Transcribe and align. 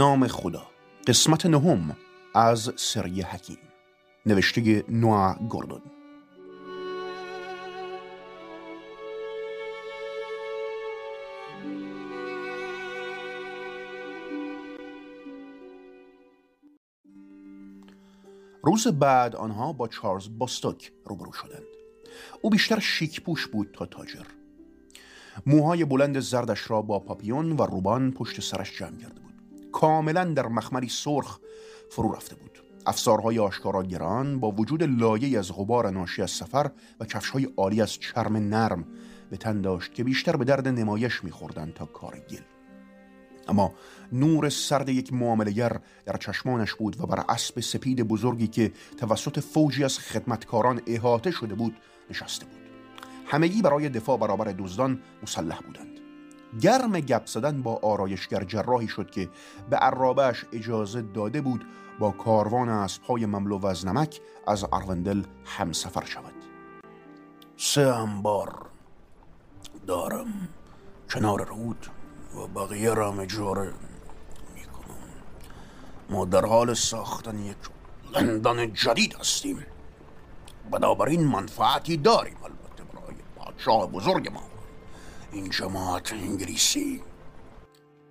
نام 0.00 0.26
خدا. 0.26 0.66
قسمت 1.06 1.46
نهم 1.46 1.96
از 2.34 2.72
سری 2.76 3.22
حکیم. 3.22 3.58
نوشته 4.26 4.84
نوع 4.88 5.34
گوردون. 5.34 5.82
روز 18.62 18.86
بعد 18.86 19.36
آنها 19.36 19.72
با 19.72 19.88
چارلز 19.88 20.28
باستوک 20.38 20.92
روبرو 21.04 21.32
شدند. 21.32 21.62
او 22.42 22.50
بیشتر 22.50 22.78
شیک 22.78 23.20
پوش 23.20 23.46
بود 23.46 23.70
تا 23.72 23.86
تاجر. 23.86 24.26
موهای 25.46 25.84
بلند 25.84 26.20
زردش 26.20 26.70
را 26.70 26.82
با 26.82 26.98
پاپیون 26.98 27.52
و 27.52 27.62
روبان 27.62 28.12
پشت 28.12 28.40
سرش 28.40 28.78
جمع 28.78 28.96
کرده 28.96 29.20
بود. 29.20 29.29
کاملا 29.72 30.24
در 30.24 30.46
مخمری 30.46 30.88
سرخ 30.88 31.38
فرو 31.90 32.12
رفته 32.12 32.34
بود. 32.34 32.50
افسارهای 32.86 33.38
آشکارا 33.38 33.82
گران 33.82 34.40
با 34.40 34.50
وجود 34.50 34.82
لایه 34.82 35.38
از 35.38 35.52
غبار 35.52 35.90
ناشی 35.90 36.22
از 36.22 36.30
سفر 36.30 36.70
و 37.00 37.04
کفشهای 37.04 37.48
عالی 37.56 37.82
از 37.82 37.92
چرم 37.92 38.36
نرم 38.36 38.84
به 39.30 39.36
تن 39.36 39.60
داشت 39.60 39.94
که 39.94 40.04
بیشتر 40.04 40.36
به 40.36 40.44
درد 40.44 40.68
نمایش 40.68 41.24
میخوردند 41.24 41.74
تا 41.74 41.84
کار 41.84 42.18
گل. 42.30 42.42
اما 43.48 43.74
نور 44.12 44.48
سرد 44.48 44.88
یک 44.88 45.12
معاملگر 45.12 45.80
در 46.04 46.16
چشمانش 46.16 46.74
بود 46.74 47.00
و 47.00 47.06
بر 47.06 47.24
اسب 47.28 47.60
سپید 47.60 48.02
بزرگی 48.02 48.46
که 48.46 48.72
توسط 48.96 49.40
فوجی 49.40 49.84
از 49.84 49.98
خدمتکاران 49.98 50.80
احاطه 50.86 51.30
شده 51.30 51.54
بود 51.54 51.76
نشسته 52.10 52.46
بود. 52.46 52.60
همگی 53.26 53.62
برای 53.62 53.88
دفاع 53.88 54.18
برابر 54.18 54.54
دزدان 54.58 55.00
مسلح 55.22 55.60
بودند. 55.60 55.89
گرم 56.60 57.00
گپ 57.00 57.26
زدن 57.26 57.62
با 57.62 57.80
آرایشگر 57.82 58.44
جراحی 58.44 58.88
شد 58.88 59.10
که 59.10 59.28
به 59.70 59.76
عرابهش 59.76 60.44
اجازه 60.52 61.02
داده 61.02 61.40
بود 61.40 61.66
با 61.98 62.10
کاروان 62.10 62.68
اسبهای 62.68 63.26
مملو 63.26 63.66
از 63.66 63.86
نمک 63.86 64.20
از 64.46 64.64
اروندل 64.72 65.22
همسفر 65.44 66.04
شود. 66.04 66.34
سه 67.56 67.80
انبار 67.80 68.66
دارم 69.86 70.48
کنار 71.10 71.44
رود 71.44 71.86
و 72.34 72.46
بقیه 72.46 72.94
را 72.94 73.12
اجاره 73.20 73.72
می‌کنم. 74.54 74.96
ما 76.10 76.24
در 76.24 76.46
حال 76.46 76.74
ساختن 76.74 77.38
یک 77.38 77.56
لندن 78.14 78.72
جدید 78.72 79.14
هستیم. 79.14 79.66
بنابراین 80.70 81.24
منفعتی 81.24 81.96
داریم 81.96 82.36
البته 82.42 82.84
برای 82.84 83.16
پادشاه 83.36 83.86
بزرگ 83.86 84.32
ما. 84.32 84.49
این 85.32 85.50
جماعت 85.50 86.12
انگلیسی. 86.12 87.02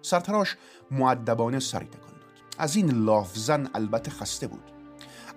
سرتراش 0.01 0.57
معدبانه 0.91 1.59
سری 1.59 1.85
تکان 1.85 2.01
داد. 2.01 2.43
از 2.57 2.75
این 2.75 2.91
لافزن 2.91 3.69
البته 3.73 4.11
خسته 4.11 4.47
بود. 4.47 4.63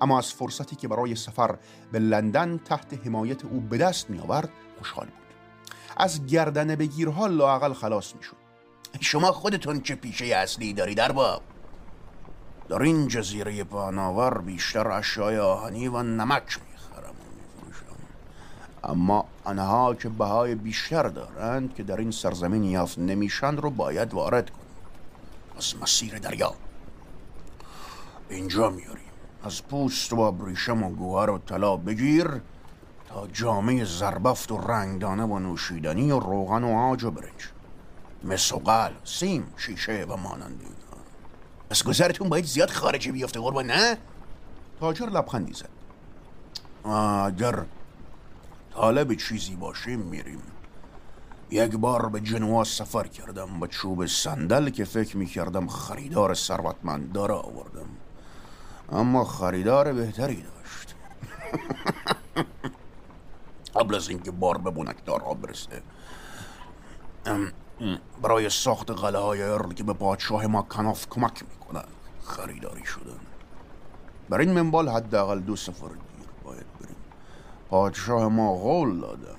اما 0.01 0.19
از 0.19 0.33
فرصتی 0.33 0.77
که 0.77 0.89
برای 0.89 1.15
سفر 1.15 1.59
به 1.93 1.99
لندن 1.99 2.59
تحت 2.59 3.07
حمایت 3.07 3.45
او 3.45 3.61
به 3.61 3.79
دست 3.79 4.11
می 4.11 4.19
آورد 4.19 4.51
خوشحال 4.79 5.07
بود. 5.07 5.23
از 5.97 6.27
گردن 6.27 6.75
بگیرها 6.75 7.27
لاقل 7.27 7.73
خلاص 7.73 8.15
می 8.15 8.23
شد 8.23 8.37
شما 9.01 9.33
خودتون 9.33 9.81
چه 9.81 9.95
پیشه 9.95 10.25
اصلی 10.25 10.73
داری 10.73 10.95
در 10.95 11.13
باب؟ 11.13 11.43
در 12.69 12.83
این 12.83 13.09
جزیره 13.09 13.65
پهناور 13.65 14.41
بیشتر 14.41 14.89
اشیای 14.89 15.39
آهنی 15.39 15.89
و 15.89 16.03
نمک 16.03 16.43
میفروشم 16.43 16.72
اما 18.85 19.25
آنها 19.45 19.95
که 19.95 20.09
بهای 20.09 20.55
بیشتر 20.55 21.03
دارند 21.03 21.75
که 21.75 21.83
در 21.83 21.97
این 21.97 22.11
سرزمین 22.11 22.65
یافت 22.65 22.99
نمیشند 22.99 23.61
رو 23.61 23.71
باید 23.71 24.15
وارد 24.15 24.51
کنیم 24.51 24.63
از 25.59 25.75
مسیر 25.83 26.19
دریا. 26.19 26.55
اینجا 28.31 28.71
میاریم. 28.71 29.03
از 29.45 29.63
پوست 29.63 30.13
و 30.13 30.21
ابریشم 30.21 30.83
و 30.83 30.91
گوهر 30.91 31.31
و 31.31 31.39
طلا 31.39 31.77
بگیر 31.77 32.41
تا 33.09 33.27
جامعه 33.33 33.85
زربفت 33.85 34.53
و 34.53 34.59
رنگدانه 34.59 35.25
و 35.25 35.39
نوشیدنی 35.39 36.11
و 36.11 36.21
روغن 36.21 36.65
و 36.65 36.79
آج 36.79 37.05
و 37.05 37.11
برنج. 37.11 37.49
مسوقل 38.25 38.93
سیم 39.05 39.47
شیشه 39.57 40.07
و 40.09 40.17
مانند 40.17 40.61
از 41.71 41.85
گذرتون 41.85 42.29
باید 42.29 42.45
زیاد 42.45 42.71
خارجی 42.71 43.13
بیفته 43.13 43.41
قربان 43.41 43.67
نه؟ 43.67 43.99
تاجر 44.81 45.07
لبخندی 45.07 45.53
زد. 45.53 45.69
اگر 46.89 47.65
طالب 48.75 49.15
چیزی 49.15 49.57
باشیم 49.57 49.99
میریم. 49.99 50.43
یک 51.51 51.77
بار 51.77 52.09
به 52.09 52.21
جنوا 52.21 52.65
سفر 52.65 53.07
کردم 53.07 53.59
با 53.61 53.67
چوب 53.67 54.07
صندل 54.07 54.71
که 54.71 54.85
فکر 54.85 55.17
می‌کردم 55.17 55.67
خریدار 55.67 56.35
ثروتمند 56.35 57.13
داره 57.13 57.35
آوردم. 57.35 57.89
اما 58.93 59.25
خریدار 59.25 59.93
بهتری 59.93 60.43
داشت. 60.43 60.95
قبل 63.77 63.95
از 63.95 64.09
اینکه 64.09 64.31
بار 64.31 64.59
به 64.59 64.71
بونکدارها 64.71 65.35
برسه. 65.35 65.83
برای 68.23 68.51
ساخت 68.51 68.91
قلعه 68.91 69.23
های 69.23 69.43
ارل 69.43 69.73
که 69.73 69.85
به 69.85 69.93
پادشاه 69.93 70.47
ما 70.47 70.63
کناف 70.63 71.07
کمک 71.11 71.43
می‌کنن 71.43 71.89
خریداری 72.25 72.85
شدن 72.85 73.21
بر 74.29 74.39
این 74.41 74.53
منبال 74.53 74.89
حداقل 74.89 75.41
دو 75.41 75.57
سفر 75.57 75.89
دیر 75.89 76.29
باید 76.45 76.67
بریم. 76.81 76.97
پادشاه 77.73 78.29
ما 78.29 78.55
قول 78.55 79.01
دادن 79.01 79.37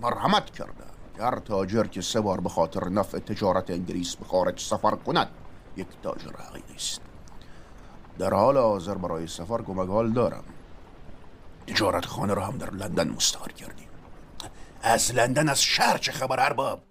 مرحمت 0.00 0.50
کرده. 0.50 0.84
هر 1.18 1.38
تاجر 1.38 1.84
که 1.84 2.00
سه 2.00 2.20
بار 2.20 2.40
به 2.40 2.48
خاطر 2.48 2.88
نفع 2.88 3.18
تجارت 3.18 3.70
انگلیس 3.70 4.16
به 4.16 4.24
خارج 4.24 4.60
سفر 4.60 4.90
کند 4.90 5.28
یک 5.76 5.86
تاجر 6.02 6.32
حقیقی 6.36 6.74
است. 6.74 7.00
در 8.18 8.34
حال 8.34 8.58
حاضر 8.58 8.94
برای 8.94 9.26
سفر 9.26 9.62
کمک 9.62 10.14
دارم. 10.14 10.44
تجارت 11.66 12.04
خانه 12.04 12.34
را 12.34 12.44
هم 12.44 12.58
در 12.58 12.70
لندن 12.70 13.08
مستعار 13.08 13.52
کردیم. 13.52 13.88
از 14.82 15.14
لندن 15.14 15.48
از 15.48 15.62
شهر 15.62 15.98
چه 15.98 16.12
خبر 16.12 16.40
ارباب؟ 16.40 16.82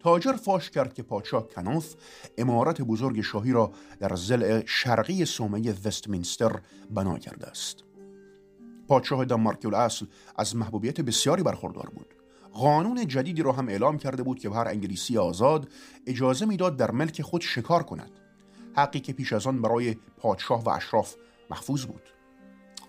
تاجر 0.00 0.32
فاش 0.32 0.70
کرد 0.70 0.94
که 0.94 1.02
پادشاه 1.02 1.48
کنوف 1.48 1.94
امارت 2.38 2.82
بزرگ 2.82 3.20
شاهی 3.20 3.52
را 3.52 3.72
در 4.00 4.16
زل 4.16 4.62
شرقی 4.66 5.24
سومه 5.24 5.74
وستمینستر 5.84 6.60
بنا 6.90 7.18
کرده 7.18 7.46
است. 7.46 7.89
پادشاه 8.90 9.24
دانمارک 9.24 9.74
اصل 9.74 10.06
از 10.36 10.56
محبوبیت 10.56 11.00
بسیاری 11.00 11.42
برخوردار 11.42 11.90
بود. 11.94 12.14
قانون 12.52 13.06
جدیدی 13.06 13.42
را 13.42 13.52
هم 13.52 13.68
اعلام 13.68 13.98
کرده 13.98 14.22
بود 14.22 14.38
که 14.38 14.50
هر 14.50 14.68
انگلیسی 14.68 15.18
آزاد 15.18 15.68
اجازه 16.06 16.46
می‌داد 16.46 16.76
در 16.76 16.90
ملک 16.90 17.22
خود 17.22 17.40
شکار 17.40 17.82
کند. 17.82 18.10
حقی 18.76 19.00
که 19.00 19.12
پیش 19.12 19.32
از 19.32 19.46
آن 19.46 19.62
برای 19.62 19.96
پادشاه 20.18 20.64
و 20.64 20.68
اشراف 20.68 21.14
محفوظ 21.50 21.84
بود. 21.84 22.02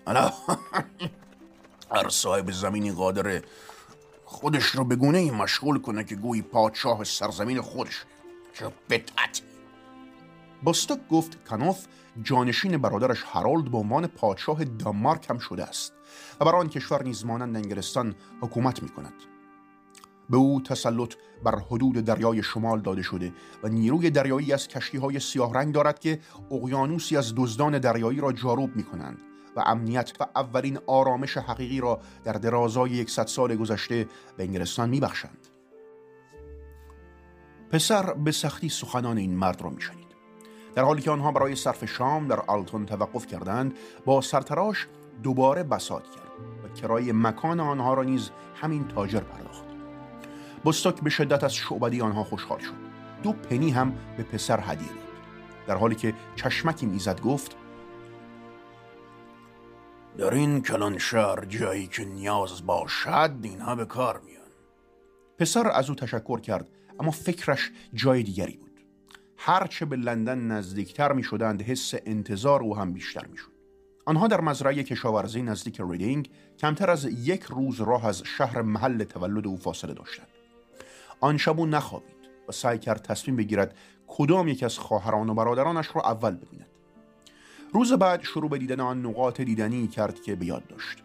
انا 0.06 0.32
هر 1.94 2.08
صاحب 2.08 2.50
زمینی 2.50 2.92
قادر 2.92 3.42
خودش 4.24 4.64
رو 4.64 4.84
به 4.84 4.96
گونه 4.96 5.30
مشغول 5.30 5.80
کنه 5.80 6.04
که 6.04 6.16
گویی 6.16 6.42
پادشاه 6.42 7.04
سرزمین 7.04 7.60
خودش 7.60 8.04
که 8.54 8.72
باستک 10.64 11.08
گفت 11.08 11.48
کنوف 11.48 11.86
جانشین 12.22 12.78
برادرش 12.78 13.24
هرالد 13.26 13.70
به 13.70 13.78
عنوان 13.78 14.06
پادشاه 14.06 14.64
دانمارک 14.64 15.30
هم 15.30 15.38
شده 15.38 15.64
است 15.64 15.92
و 16.40 16.44
بر 16.44 16.56
آن 16.56 16.68
کشور 16.68 17.02
نیز 17.02 17.26
مانند 17.26 17.56
انگلستان 17.56 18.14
حکومت 18.40 18.82
می 18.82 18.88
کند 18.88 19.14
به 20.30 20.36
او 20.36 20.60
تسلط 20.60 21.14
بر 21.44 21.58
حدود 21.58 21.94
دریای 21.94 22.42
شمال 22.42 22.80
داده 22.80 23.02
شده 23.02 23.32
و 23.62 23.68
نیروی 23.68 24.10
دریایی 24.10 24.52
از 24.52 24.68
کشتی 24.68 24.98
های 24.98 25.20
سیاه 25.20 25.54
رنگ 25.54 25.74
دارد 25.74 25.98
که 25.98 26.20
اقیانوسی 26.50 27.16
از 27.16 27.34
دزدان 27.36 27.78
دریایی 27.78 28.20
را 28.20 28.32
جاروب 28.32 28.76
می 28.76 28.82
کنند 28.82 29.18
و 29.56 29.60
امنیت 29.66 30.12
و 30.20 30.26
اولین 30.36 30.78
آرامش 30.86 31.36
حقیقی 31.36 31.80
را 31.80 32.00
در 32.24 32.32
درازای 32.32 32.90
یکصد 32.90 33.26
سال 33.26 33.56
گذشته 33.56 34.08
به 34.36 34.44
انگلستان 34.44 34.88
میبخشند. 34.88 35.46
پسر 37.70 38.14
به 38.14 38.32
سختی 38.32 38.68
سخنان 38.68 39.18
این 39.18 39.36
مرد 39.36 39.62
را 39.62 39.70
میشنید. 39.70 40.01
در 40.74 40.82
حالی 40.84 41.02
که 41.02 41.10
آنها 41.10 41.32
برای 41.32 41.56
صرف 41.56 41.84
شام 41.84 42.28
در 42.28 42.40
آلتون 42.40 42.86
توقف 42.86 43.26
کردند 43.26 43.74
با 44.04 44.20
سرتراش 44.20 44.86
دوباره 45.22 45.62
بسات 45.62 46.04
کرد 46.04 46.32
و 46.64 46.80
کرای 46.80 47.12
مکان 47.12 47.60
آنها 47.60 47.94
را 47.94 48.02
نیز 48.02 48.30
همین 48.54 48.88
تاجر 48.88 49.20
پرداخت. 49.20 49.64
بستوک 50.64 51.00
به 51.00 51.10
شدت 51.10 51.44
از 51.44 51.54
شعبدی 51.54 52.00
آنها 52.00 52.24
خوشحال 52.24 52.58
شد. 52.58 52.74
دو 53.22 53.32
پنی 53.32 53.70
هم 53.70 53.92
به 54.16 54.22
پسر 54.22 54.60
هدیه 54.62 54.88
داد. 54.88 54.96
در 55.66 55.76
حالی 55.76 55.94
که 55.94 56.14
چشمکی 56.36 56.86
می‌زد 56.86 57.20
گفت 57.20 57.56
در 60.18 60.34
این 60.34 60.62
کلان 60.62 60.98
شهر 60.98 61.44
جایی 61.44 61.86
که 61.86 62.04
نیاز 62.04 62.66
باشد 62.66 63.30
اینها 63.42 63.74
به 63.74 63.84
کار 63.84 64.20
میان. 64.26 64.42
پسر 65.38 65.68
از 65.68 65.88
او 65.88 65.94
تشکر 65.94 66.40
کرد 66.40 66.68
اما 67.00 67.10
فکرش 67.10 67.70
جای 67.94 68.22
دیگری 68.22 68.56
بود. 68.56 68.71
هرچه 69.44 69.84
به 69.84 69.96
لندن 69.96 70.38
نزدیکتر 70.38 71.12
می 71.12 71.22
شدند 71.22 71.62
حس 71.62 71.94
انتظار 72.06 72.62
او 72.62 72.76
هم 72.76 72.92
بیشتر 72.92 73.26
می 73.26 73.36
شد. 73.36 73.52
آنها 74.06 74.26
در 74.26 74.40
مزرعه 74.40 74.82
کشاورزی 74.82 75.42
نزدیک 75.42 75.80
ریدینگ 75.80 76.30
کمتر 76.58 76.90
از 76.90 77.04
یک 77.04 77.42
روز 77.42 77.80
راه 77.80 78.06
از 78.06 78.22
شهر 78.22 78.62
محل 78.62 79.04
تولد 79.04 79.46
او 79.46 79.56
فاصله 79.56 79.94
داشتند. 79.94 80.26
آن 81.20 81.36
شب 81.36 81.60
او 81.60 81.66
نخوابید 81.66 82.16
و 82.48 82.52
سعی 82.52 82.78
کرد 82.78 83.02
تصمیم 83.02 83.36
بگیرد 83.36 83.76
کدام 84.06 84.48
یک 84.48 84.62
از 84.62 84.78
خواهران 84.78 85.30
و 85.30 85.34
برادرانش 85.34 85.96
را 85.96 86.02
اول 86.02 86.36
ببیند. 86.36 86.70
روز 87.72 87.92
بعد 87.92 88.22
شروع 88.22 88.50
به 88.50 88.58
دیدن 88.58 88.80
آن 88.80 89.06
نقاط 89.06 89.40
دیدنی 89.40 89.88
کرد 89.88 90.22
که 90.22 90.34
به 90.34 90.46
یاد 90.46 90.66
داشت. 90.66 90.98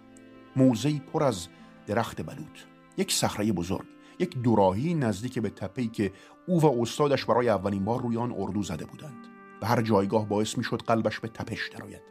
موزهی 0.55 1.01
پر 1.13 1.23
از 1.23 1.47
درخت 1.87 2.21
بلوط، 2.21 2.59
یک 2.97 3.11
صخره 3.11 3.51
بزرگ، 3.51 3.85
یک 4.19 4.37
دوراهی 4.37 4.93
نزدیک 4.93 5.39
به 5.39 5.49
تپه‌ای 5.49 5.87
که 5.87 6.11
او 6.47 6.61
و 6.61 6.81
استادش 6.81 7.25
برای 7.25 7.49
اولین 7.49 7.85
بار 7.85 8.01
روی 8.01 8.17
آن 8.17 8.33
اردو 8.37 8.63
زده 8.63 8.85
بودند. 8.85 9.27
به 9.61 9.67
هر 9.67 9.81
جایگاه 9.81 10.27
باعث 10.27 10.57
می‌شد 10.57 10.81
قلبش 10.81 11.19
به 11.19 11.27
تپش 11.27 11.69
درآید. 11.69 12.01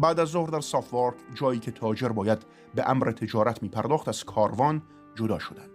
بعد 0.00 0.20
از 0.20 0.28
ظهر 0.28 0.50
در 0.50 0.60
سافوارک 0.60 1.14
جایی 1.34 1.60
که 1.60 1.70
تاجر 1.70 2.08
باید 2.08 2.38
به 2.74 2.90
امر 2.90 3.12
تجارت 3.12 3.62
می 3.62 3.68
پرداخت 3.68 4.08
از 4.08 4.24
کاروان 4.24 4.82
جدا 5.14 5.38
شدند. 5.38 5.70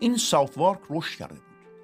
این 0.00 0.16
ساوثوارک 0.16 0.78
رشد 0.90 1.18
کرده 1.18 1.34
بود. 1.34 1.42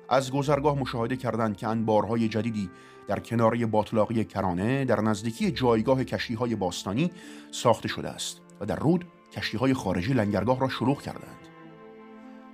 از 0.08 0.32
گذرگاه 0.32 0.79
مشاهده 0.79 1.17
کردند 1.17 1.56
که 1.56 1.69
انبارهای 1.69 2.29
جدیدی 2.29 2.70
در 3.08 3.20
کناره 3.20 3.67
باطلاقی 3.67 4.25
کرانه 4.25 4.85
در 4.85 5.00
نزدیکی 5.00 5.50
جایگاه 5.50 6.05
کشتی 6.05 6.35
های 6.35 6.55
باستانی 6.55 7.11
ساخته 7.50 7.88
شده 7.88 8.08
است 8.08 8.41
و 8.61 8.67
در 8.67 8.76
رود 8.76 9.05
کشتی 9.32 9.56
های 9.56 9.75
خارجی 9.75 10.12
لنگرگاه 10.12 10.61
را 10.61 10.69
شلوغ 10.69 11.02
کردند 11.02 11.44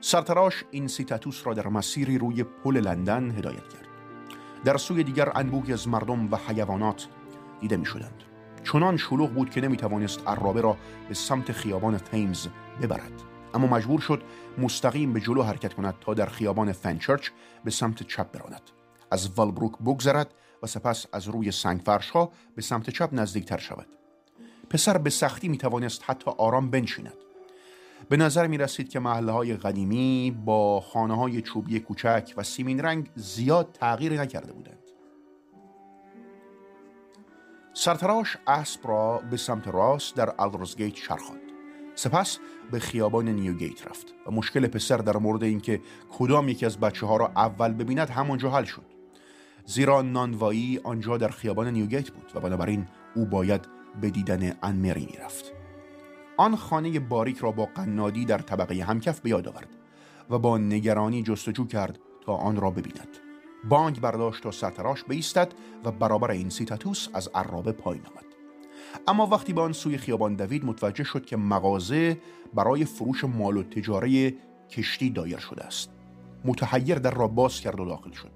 سرتراش 0.00 0.64
این 0.70 0.88
سیتاتوس 0.88 1.46
را 1.46 1.54
در 1.54 1.68
مسیری 1.68 2.18
روی 2.18 2.42
پل 2.42 2.76
لندن 2.76 3.30
هدایت 3.30 3.68
کرد. 3.68 3.88
در 4.64 4.76
سوی 4.76 5.04
دیگر 5.04 5.32
انبوهی 5.34 5.72
از 5.72 5.88
مردم 5.88 6.32
و 6.32 6.36
حیوانات 6.36 7.08
دیده 7.60 7.76
می 7.76 7.86
شدند 7.86 8.22
چنان 8.64 8.96
شلوغ 8.96 9.30
بود 9.30 9.50
که 9.50 9.60
نمی 9.60 9.76
توانست 9.76 10.28
عرابه 10.28 10.60
را 10.60 10.76
به 11.08 11.14
سمت 11.14 11.52
خیابان 11.52 11.98
تیمز 11.98 12.46
ببرد. 12.82 13.12
اما 13.54 13.66
مجبور 13.66 14.00
شد 14.00 14.22
مستقیم 14.58 15.12
به 15.12 15.20
جلو 15.20 15.42
حرکت 15.42 15.74
کند 15.74 15.94
تا 16.00 16.14
در 16.14 16.26
خیابان 16.26 16.72
فنچرچ 16.72 17.28
به 17.64 17.70
سمت 17.70 18.02
چپ 18.02 18.32
براند. 18.32 18.70
از 19.10 19.30
والبروک 19.30 19.78
بگذرد 19.78 20.34
و 20.62 20.66
سپس 20.66 21.06
از 21.12 21.28
روی 21.28 21.50
سنگفرش 21.50 22.10
ها 22.10 22.32
به 22.56 22.62
سمت 22.62 22.90
چپ 22.90 23.08
نزدیکتر 23.12 23.58
شود. 23.58 23.86
پسر 24.70 24.98
به 24.98 25.10
سختی 25.10 25.48
می 25.48 25.58
توانست 25.58 26.02
حتی 26.06 26.30
آرام 26.38 26.70
بنشیند. 26.70 27.29
به 28.08 28.16
نظر 28.16 28.46
می 28.46 28.58
رسید 28.58 28.88
که 28.88 29.00
محله 29.00 29.32
های 29.32 29.56
قدیمی 29.56 30.36
با 30.44 30.80
خانه 30.80 31.16
های 31.16 31.42
چوبی 31.42 31.80
کوچک 31.80 32.34
و 32.36 32.42
سیمین 32.42 32.80
رنگ 32.80 33.10
زیاد 33.14 33.72
تغییر 33.72 34.20
نکرده 34.20 34.52
بودند. 34.52 34.78
سرتراش 37.74 38.36
اسب 38.46 38.88
را 38.88 39.22
به 39.30 39.36
سمت 39.36 39.68
راست 39.68 40.16
در 40.16 40.34
گیت 40.76 40.94
چرخاند. 40.94 41.40
سپس 41.94 42.38
به 42.70 42.78
خیابان 42.78 43.28
نیوگیت 43.28 43.86
رفت 43.86 44.14
و 44.26 44.30
مشکل 44.30 44.66
پسر 44.66 44.96
در 44.96 45.16
مورد 45.16 45.42
اینکه 45.42 45.80
کدام 46.18 46.48
یکی 46.48 46.66
از 46.66 46.80
بچه 46.80 47.06
ها 47.06 47.16
را 47.16 47.32
اول 47.36 47.72
ببیند 47.72 48.10
همانجا 48.10 48.50
حل 48.50 48.64
شد. 48.64 48.86
زیرا 49.66 50.02
نانوایی 50.02 50.80
آنجا 50.84 51.16
در 51.16 51.28
خیابان 51.28 51.68
نیوگیت 51.68 52.10
بود 52.10 52.32
و 52.34 52.40
بنابراین 52.40 52.86
او 53.16 53.26
باید 53.26 53.68
به 54.00 54.10
دیدن 54.10 54.56
انمری 54.62 55.06
می‌رفت. 55.06 55.59
آن 56.40 56.56
خانه 56.56 57.00
باریک 57.00 57.38
را 57.38 57.52
با 57.52 57.68
قنادی 57.74 58.24
در 58.24 58.38
طبقه 58.38 58.84
همکف 58.84 59.20
به 59.20 59.30
یاد 59.30 59.48
آورد 59.48 59.68
و 60.30 60.38
با 60.38 60.58
نگرانی 60.58 61.22
جستجو 61.22 61.66
کرد 61.66 61.98
تا 62.26 62.34
آن 62.34 62.56
را 62.56 62.70
ببیند. 62.70 63.08
بانک 63.68 64.00
برداشت 64.00 64.42
تا 64.42 64.50
سرتراش 64.50 65.04
بیستد 65.04 65.54
و 65.84 65.92
برابر 65.92 66.30
این 66.30 66.50
سیتاتوس 66.50 67.08
از 67.14 67.28
عرابه 67.34 67.72
پایین 67.72 68.02
آمد. 68.06 68.24
اما 69.08 69.26
وقتی 69.26 69.52
به 69.52 69.60
آن 69.60 69.72
سوی 69.72 69.98
خیابان 69.98 70.34
دوید 70.34 70.64
متوجه 70.64 71.04
شد 71.04 71.24
که 71.24 71.36
مغازه 71.36 72.20
برای 72.54 72.84
فروش 72.84 73.24
مال 73.24 73.56
و 73.56 73.62
تجاره 73.62 74.34
کشتی 74.70 75.10
دایر 75.10 75.38
شده 75.38 75.64
است. 75.64 75.90
متحیر 76.44 76.98
در 76.98 77.10
را 77.10 77.28
باز 77.28 77.60
کرد 77.60 77.80
و 77.80 77.84
داخل 77.84 78.12
شد. 78.12 78.30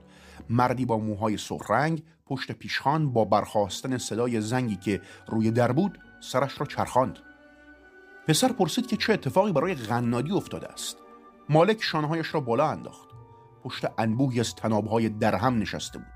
مردی 0.50 0.84
با 0.84 0.98
موهای 0.98 1.36
سرخ 1.36 1.70
رنگ 1.70 2.02
پشت 2.26 2.52
پیشخان 2.52 3.12
با 3.12 3.24
برخواستن 3.24 3.98
صدای 3.98 4.40
زنگی 4.40 4.76
که 4.76 5.00
روی 5.28 5.50
در 5.50 5.72
بود 5.72 5.98
سرش 6.20 6.60
را 6.60 6.66
چرخاند. 6.66 7.18
پسر 8.28 8.52
پرسید 8.52 8.86
که 8.86 8.96
چه 8.96 9.12
اتفاقی 9.12 9.52
برای 9.52 9.74
غنادی 9.74 10.32
افتاده 10.32 10.68
است. 10.68 10.96
مالک 11.48 11.82
شانهایش 11.82 12.34
را 12.34 12.40
بالا 12.40 12.68
انداخت. 12.68 13.08
پشت 13.64 13.86
انبوهی 13.98 14.40
از 14.40 14.54
تنابهای 14.54 15.08
درهم 15.08 15.58
نشسته 15.58 15.98
بود. 15.98 16.06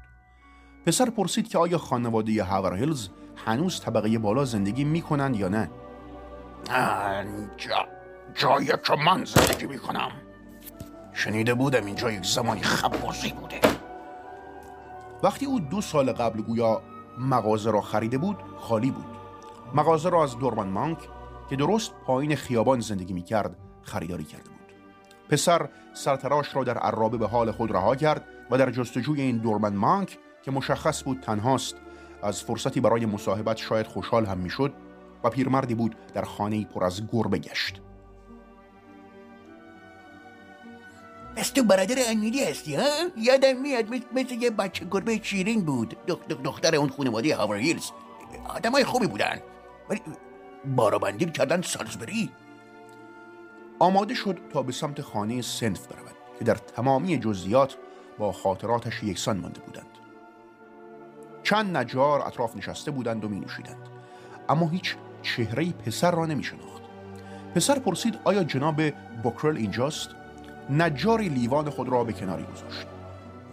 پسر 0.87 1.11
پرسید 1.11 1.49
که 1.49 1.59
آیا 1.59 1.79
خانواده 1.79 2.45
هاورهیلز 2.45 3.09
هنوز 3.37 3.81
طبقه 3.81 4.19
بالا 4.19 4.45
زندگی 4.45 4.85
می 4.85 5.03
کنند 5.03 5.37
یا 5.37 5.49
نه؟ 5.49 5.71
جا... 7.57 7.87
جایی 8.35 8.67
که 8.67 8.97
من 9.07 9.25
زندگی 9.25 9.67
می 9.67 9.79
کنم 9.79 10.11
شنیده 11.13 11.55
بودم 11.55 11.85
اینجا 11.85 12.11
یک 12.11 12.25
زمانی 12.27 12.61
خبازی 12.61 13.33
بوده. 13.33 13.61
وقتی 15.23 15.47
او 15.47 15.61
دو 15.61 15.81
سال 15.81 16.13
قبل 16.13 16.43
گویا 16.43 16.83
مغازه 17.19 17.71
را 17.71 17.81
خریده 17.81 18.19
بود 18.19 18.37
خالی 18.59 18.91
بود. 18.91 19.07
مغازه 19.75 20.09
را 20.09 20.23
از 20.23 20.39
دورمان 20.39 20.69
مانک 20.69 20.99
که 21.51 21.57
درست 21.57 21.93
پایین 22.07 22.37
خیابان 22.37 22.81
زندگی 22.81 23.13
می 23.13 23.23
کرد 23.23 23.57
خریداری 23.83 24.25
کرده 24.25 24.49
بود. 24.51 24.59
پسر 25.29 25.69
سرتراش 25.95 26.57
را 26.57 26.65
در 26.65 26.79
عرابه 26.79 27.19
به 27.19 27.27
حال 27.27 27.51
خود 27.51 27.73
رها 27.73 27.97
کرد 27.97 28.25
و 28.51 28.59
در 28.59 28.71
جستجوی 28.71 29.21
این 29.21 29.39
دورمن 29.39 29.77
مانک 29.77 30.19
که 30.43 30.51
مشخص 30.51 31.05
بود 31.05 31.21
تنهاست 31.21 31.77
از 32.23 32.43
فرصتی 32.43 32.81
برای 32.81 33.07
مصاحبت 33.07 33.57
شاید 33.57 33.87
خوشحال 33.87 34.27
هم 34.27 34.39
می‌شد 34.39 34.73
و 35.25 35.31
پیرمردی 35.31 35.75
بود 35.75 35.97
در 36.15 36.23
خانه 36.23 36.65
پر 36.65 36.85
از 36.85 37.03
گربه 37.13 37.39
گشت. 37.39 37.81
پس 41.37 41.51
تو 41.51 41.65
برادر 41.65 41.97
امیری 42.11 42.45
هستی 42.45 42.75
ها؟ 42.75 42.89
یادم 43.17 43.57
میاد 43.57 43.85
مثل 44.13 44.35
یه 44.35 44.51
بچه 44.51 44.87
گربه 44.91 45.21
شیرین 45.23 45.65
بود. 45.65 45.97
دختر 46.45 46.75
اون 46.75 46.89
خانواده 46.89 47.37
هاور 47.37 47.57
هیلز. 47.57 47.91
آدمای 48.49 48.85
خوبی 48.85 49.07
بودن. 49.07 49.39
ولی 49.91 50.01
بارابندی 50.65 51.27
کردن 51.27 51.63
سالزبری. 51.63 52.31
آماده 53.79 54.15
شد 54.15 54.39
تا 54.53 54.63
به 54.63 54.73
سمت 54.73 55.03
خانه 55.03 55.43
سنف 55.43 55.87
برود 55.87 56.17
که 56.39 56.45
در 56.45 56.55
تمامی 56.55 57.19
جزئیات 57.19 57.77
با 58.19 58.33
خاطراتش 58.33 59.03
یکسان 59.03 59.37
مانده 59.37 59.61
بودند. 59.61 59.87
چند 61.43 61.77
نجار 61.77 62.27
اطراف 62.27 62.57
نشسته 62.57 62.91
بودند 62.91 63.25
و 63.25 63.29
می 63.29 63.41
نوشیدند 63.41 63.89
اما 64.49 64.69
هیچ 64.69 64.97
چهره 65.23 65.73
پسر 65.73 66.11
را 66.11 66.27
نمی 66.27 66.45
شناخت 66.45 66.83
پسر 67.55 67.79
پرسید 67.79 68.19
آیا 68.25 68.45
جناب 68.45 68.91
بوکرل 69.23 69.57
اینجاست؟ 69.57 70.09
نجاری 70.71 71.29
لیوان 71.29 71.71
خود 71.71 71.89
را 71.89 72.05
به 72.05 72.13
کناری 72.13 72.45
گذاشت. 72.45 72.87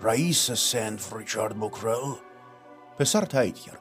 رئیس 0.01 0.51
سنف 0.51 1.13
ریچارد 1.13 1.55
بوکرل؟ 1.55 2.13
پسر 2.99 3.25
تایید 3.25 3.55
کرد. 3.55 3.79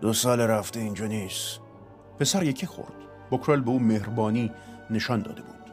دو 0.00 0.12
سال 0.12 0.40
رفته 0.40 0.80
اینجا 0.80 1.06
نیست. 1.06 1.60
پسر 2.22 2.42
یکی 2.42 2.66
خورد. 2.66 2.92
بکرل 3.30 3.60
به 3.60 3.70
او 3.70 3.78
مهربانی 3.78 4.50
نشان 4.90 5.22
داده 5.22 5.42
بود. 5.42 5.72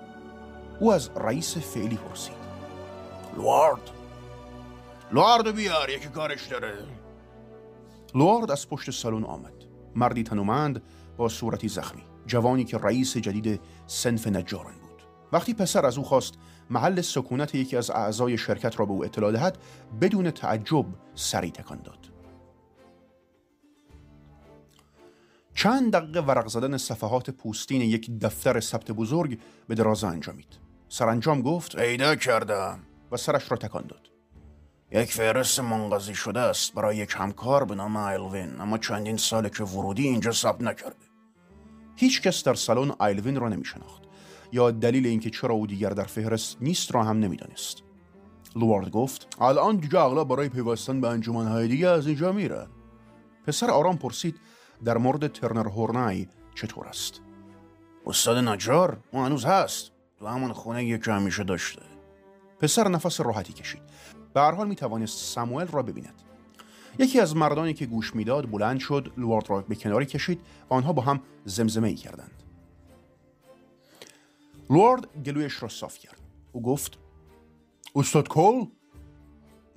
او 0.79 0.94
از 0.94 1.10
رئیس 1.15 1.58
فعلی 1.58 1.96
پرسید. 1.96 2.34
لوارد 3.38 3.89
لوارد 5.12 5.56
بیار 5.56 5.89
یکی 5.89 6.08
کارش 6.08 6.48
داره. 6.48 6.74
لوارد 8.15 8.51
از 8.51 8.70
پشت 8.70 8.91
سالن 8.91 9.24
آمد. 9.24 9.53
مردی 9.96 10.24
تنومند 10.24 10.82
با 11.18 11.29
صورتی 11.29 11.68
زخمی. 11.68 12.03
جوانی 12.25 12.63
که 12.63 12.77
رئیس 12.77 13.18
جدید 13.18 13.62
سنف 13.88 14.27
نجاران 14.27 14.74
بود. 14.74 15.01
وقتی 15.32 15.53
پسر 15.53 15.86
از 15.86 15.98
او 15.98 16.03
خواست 16.03 16.34
محل 16.70 17.01
سکونت 17.01 17.56
یکی 17.56 17.77
از 17.77 17.91
اعضای 17.91 18.38
شرکت 18.38 18.79
را 18.79 18.86
به 18.86 18.91
او 18.91 19.06
اطلاع 19.06 19.32
دهد 19.32 19.58
بدون 20.01 20.32
تعجب 20.32 20.86
سری 21.15 21.51
تکان 21.51 21.82
داد. 21.82 22.09
چند 25.60 25.92
دقیقه 25.92 26.20
ورق 26.20 26.48
زدن 26.48 26.78
صفحات 26.78 27.30
پوستین 27.30 27.82
یک 27.82 28.20
دفتر 28.20 28.60
ثبت 28.60 28.92
بزرگ 28.92 29.39
به 29.68 29.75
درازه 29.75 30.08
انجامید 30.08 30.60
سرانجام 30.89 31.42
گفت 31.42 31.75
پیدا 31.75 32.16
کردم. 32.16 32.80
و 33.12 33.18
سرش 33.18 33.51
را 33.51 33.58
تکان 33.58 33.84
داد. 33.88 34.10
یک 34.92 35.13
فهرست 35.13 35.60
منقضی 35.60 36.16
شده 36.16 36.39
است 36.39 36.74
برای 36.74 36.98
یک 36.98 37.16
همکار 37.18 37.66
به 37.66 37.75
نام 37.75 37.96
ایلوین 37.96 38.62
اما 38.62 38.78
چندین 38.78 39.18
ساله 39.18 39.50
که 39.50 39.63
ورودی 39.63 40.08
اینجا 40.08 40.32
ثبت 40.32 40.62
نکرده. 40.62 41.06
هیچ 41.96 42.22
کس 42.22 42.44
در 42.44 42.54
سالن 42.54 42.92
ایلوین 43.01 43.39
را 43.39 43.50
نمی 43.50 43.66
شناخت 43.66 44.01
یا 44.51 44.72
دلیل 44.72 45.06
اینکه 45.06 45.30
چرا 45.30 45.56
او 45.56 45.68
دیگر 45.68 45.89
در 45.89 46.04
فهرست 46.04 46.58
نیست 46.62 46.96
را 46.96 47.04
هم 47.04 47.20
نمی‌دانست. 47.20 47.78
لوارد 48.56 48.89
گفت 48.92 49.28
الان 49.42 49.75
دیگه 49.75 50.00
اغلب 50.00 50.28
برای 50.28 50.50
پیوستن 50.50 51.01
به 51.01 51.08
انجمنهای 51.08 51.68
دیگه 51.68 51.88
از 51.88 52.08
اینجا 52.08 52.32
میرن. 52.32 52.68
پسر 53.48 53.72
آرام 53.72 53.98
پرسید 53.98 54.36
در 54.86 54.98
مورد 54.98 55.27
ترنر 55.27 55.67
هورنای 55.67 56.27
چطور 56.55 56.88
است؟ 56.88 57.21
استاد 58.05 58.38
نجار 58.38 59.00
او 59.12 59.24
هنوز 59.24 59.45
هست. 59.45 59.91
تو 60.19 60.27
همون 60.27 60.53
خونه 60.53 60.86
یک 60.86 61.07
همیشه 61.07 61.43
داشته. 61.43 61.81
پسر 62.59 62.88
نفس 62.88 63.21
راحتی 63.21 63.53
کشید. 63.53 63.81
به 64.33 64.41
هر 64.41 64.51
حال 64.51 64.67
می 64.67 64.75
توانست 64.75 65.33
ساموئل 65.33 65.67
را 65.67 65.83
ببیند. 65.83 66.21
یکی 67.00 67.19
از 67.19 67.36
مردانی 67.36 67.74
که 67.74 67.86
گوش 67.86 68.15
می‌داد 68.15 68.51
بلند 68.51 68.79
شد 68.79 69.13
لوارد 69.17 69.50
را 69.50 69.62
به 69.62 69.75
کناری 69.75 70.05
کشید 70.05 70.41
و 70.69 70.74
آنها 70.74 70.93
با 70.93 71.01
هم 71.01 71.21
زمزمه 71.45 71.88
ای 71.88 71.95
کردند. 71.95 72.43
لوارد 74.69 75.24
گلویش 75.24 75.63
را 75.63 75.69
صاف 75.69 75.98
کرد. 75.98 76.21
او 76.51 76.62
گفت 76.62 77.00
استاد 77.95 78.27
کول 78.27 78.65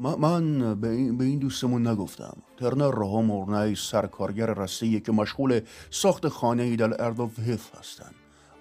من 0.02 0.75
به 0.80 0.88
این, 0.88 1.38
دوستمون 1.38 1.87
نگفتم. 1.87 2.37
ترنر 2.56 2.90
رها 2.90 3.23
مورنای 3.23 3.75
سرکارگر 3.75 4.47
رسیه 4.47 5.00
که 5.00 5.12
مشغول 5.12 5.61
ساخت 5.90 6.28
خانه 6.28 6.62
ای 6.62 6.76
در 6.76 7.04
ارد 7.04 7.21
هف 7.21 7.78
هستن 7.78 8.11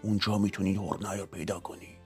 اونجا 0.01 0.38
می‌تونی 0.38 0.75
هورنای 0.75 1.19
رو 1.19 1.25
پیدا 1.25 1.60
کنی 1.60 1.98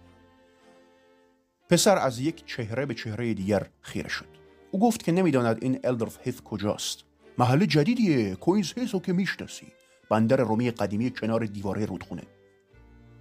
پسر 1.70 1.98
از 1.98 2.20
یک 2.20 2.46
چهره 2.46 2.86
به 2.86 2.94
چهره 2.94 3.34
دیگر 3.34 3.70
خیره 3.82 4.10
شد. 4.10 4.28
او 4.72 4.80
گفت 4.80 5.04
که 5.04 5.12
نمی‌داند 5.12 5.58
این 5.62 5.80
الدرف 5.84 6.18
هیف 6.22 6.42
کجاست. 6.42 7.00
محل 7.38 7.66
جدیدیه. 7.66 8.36
کوینز 8.36 8.74
هیس 8.74 8.96
که 8.96 9.14
می‌شناسی. 9.14 9.68
بندر 10.10 10.38
رومی 10.38 10.72
قدیمی 10.72 11.12
کنار 11.12 11.46
دیواره 11.46 11.86
رودخونه. 11.86 12.24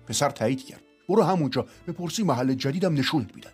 پسر 0.06 0.30
تایید 0.30 0.64
کرد. 0.64 0.82
برو 1.08 1.22
همونجا. 1.22 1.66
بپرسی 1.88 2.22
محل 2.22 2.54
جدیدم 2.54 2.94
نشونت 2.94 3.34
میدن. 3.34 3.50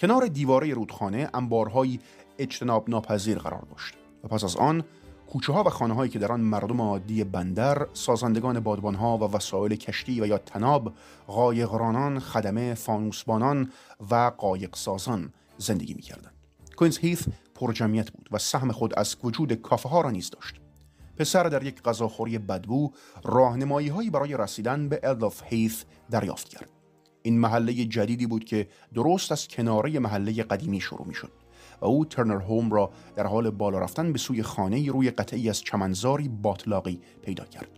کنار 0.00 0.26
دیواره 0.26 0.74
رودخانه 0.74 1.30
انبارهایی 1.34 2.00
اجتناب 2.38 2.90
ناپذیر 2.90 3.38
قرار 3.38 3.66
داشت 3.70 3.94
و 4.24 4.28
پس 4.28 4.44
از 4.44 4.56
آن 4.56 4.84
کوچه 5.32 5.52
ها 5.52 5.64
و 5.64 5.68
خانه 5.68 5.94
هایی 5.94 6.10
که 6.10 6.18
در 6.18 6.32
آن 6.32 6.40
مردم 6.40 6.80
عادی 6.80 7.24
بندر، 7.24 7.86
سازندگان 7.92 8.60
بادبان 8.60 8.94
ها 8.94 9.18
و 9.18 9.22
وسایل 9.22 9.76
کشتی 9.76 10.20
و 10.20 10.26
یا 10.26 10.38
تناب، 10.38 10.92
قایقرانان، 11.26 12.18
خدمه، 12.18 12.74
فانوسبانان 12.74 13.72
و 14.10 14.32
قایق 14.38 14.76
سازان 14.76 15.32
زندگی 15.58 15.94
می 15.94 16.02
کردن. 16.02 16.30
کوینز 16.76 16.98
هیث 16.98 17.28
پرجمعیت 17.54 18.10
بود 18.10 18.28
و 18.32 18.38
سهم 18.38 18.72
خود 18.72 18.98
از 18.98 19.16
وجود 19.24 19.52
کافه 19.54 19.88
ها 19.88 20.00
را 20.00 20.10
نیز 20.10 20.30
داشت. 20.30 20.54
پسر 21.16 21.42
در 21.42 21.62
یک 21.62 21.82
غذاخوری 21.82 22.38
بدبو 22.38 22.92
راهنمایی 23.24 23.88
هایی 23.88 24.10
برای 24.10 24.36
رسیدن 24.36 24.88
به 24.88 25.00
الداف 25.02 25.42
هیث 25.44 25.84
دریافت 26.10 26.48
کرد. 26.48 26.79
این 27.22 27.38
محله 27.38 27.72
جدیدی 27.72 28.26
بود 28.26 28.44
که 28.44 28.68
درست 28.94 29.32
از 29.32 29.48
کناره 29.48 29.98
محله 29.98 30.42
قدیمی 30.42 30.80
شروع 30.80 31.06
می 31.06 31.14
شد. 31.14 31.32
و 31.80 31.86
او 31.86 32.04
ترنر 32.04 32.40
هوم 32.40 32.70
را 32.70 32.90
در 33.16 33.26
حال 33.26 33.50
بالا 33.50 33.78
رفتن 33.78 34.12
به 34.12 34.18
سوی 34.18 34.42
خانه 34.42 34.90
روی 34.90 35.10
قطعی 35.10 35.50
از 35.50 35.60
چمنزاری 35.60 36.28
باطلاقی 36.28 37.00
پیدا 37.22 37.44
کرد. 37.44 37.70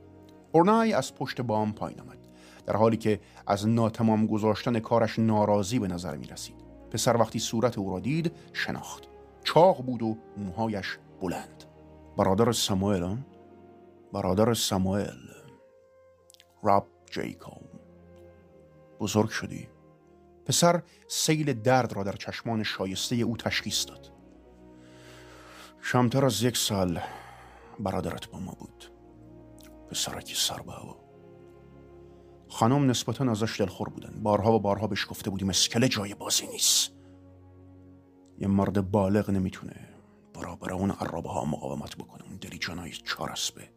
اورنای 0.52 0.92
از 0.92 1.14
پشت 1.14 1.40
بام 1.40 1.72
پایین 1.72 2.00
آمد 2.00 2.18
در 2.66 2.76
حالی 2.76 2.96
که 2.96 3.20
از 3.46 3.68
ناتمام 3.68 4.26
گذاشتن 4.26 4.78
کارش 4.78 5.18
ناراضی 5.18 5.78
به 5.78 5.88
نظر 5.88 6.16
می 6.16 6.26
رسید. 6.26 6.56
پسر 6.90 7.16
وقتی 7.16 7.38
صورت 7.38 7.78
او 7.78 7.90
را 7.90 8.00
دید 8.00 8.32
شناخت. 8.52 9.02
چاق 9.44 9.82
بود 9.82 10.02
و 10.02 10.16
موهایش 10.36 10.98
بلند. 11.20 11.64
برادر 12.16 12.52
ساموئل 12.52 13.16
برادر 14.12 14.54
ساموئل 14.54 15.18
راب 16.62 16.86
جیکوب 17.10 17.71
بزرگ 19.02 19.28
شدی. 19.28 19.68
پسر 20.46 20.82
سیل 21.08 21.52
درد 21.52 21.92
را 21.92 22.02
در 22.02 22.12
چشمان 22.12 22.62
شایسته 22.62 23.16
او 23.16 23.36
تشخیص 23.36 23.86
داد. 23.88 24.12
کمتر 25.92 26.24
از 26.24 26.42
یک 26.42 26.56
سال 26.56 27.00
برادرت 27.80 28.30
با 28.30 28.38
ما 28.38 28.52
بود. 28.52 28.92
پسرکی 29.90 30.34
سر 30.34 30.62
به 30.62 30.72
هوا. 30.72 30.96
خانم 32.48 32.90
نسبتا 32.90 33.30
ازش 33.30 33.60
دلخور 33.60 33.88
بودن. 33.88 34.22
بارها 34.22 34.52
و 34.52 34.60
بارها 34.60 34.86
بهش 34.86 35.06
گفته 35.10 35.30
بودیم 35.30 35.48
اسکله 35.48 35.88
جای 35.88 36.14
بازی 36.14 36.46
نیست. 36.46 36.92
یه 38.38 38.48
مرد 38.48 38.90
بالغ 38.90 39.30
نمی‌تونه 39.30 39.88
برابر 40.34 40.72
اون 40.72 40.90
عرابه 40.90 41.28
ها 41.28 41.44
مقاومت 41.44 41.96
بکنه. 41.96 42.22
اون 42.22 42.38
جانای 42.60 42.92
چارسبه. 42.92 43.70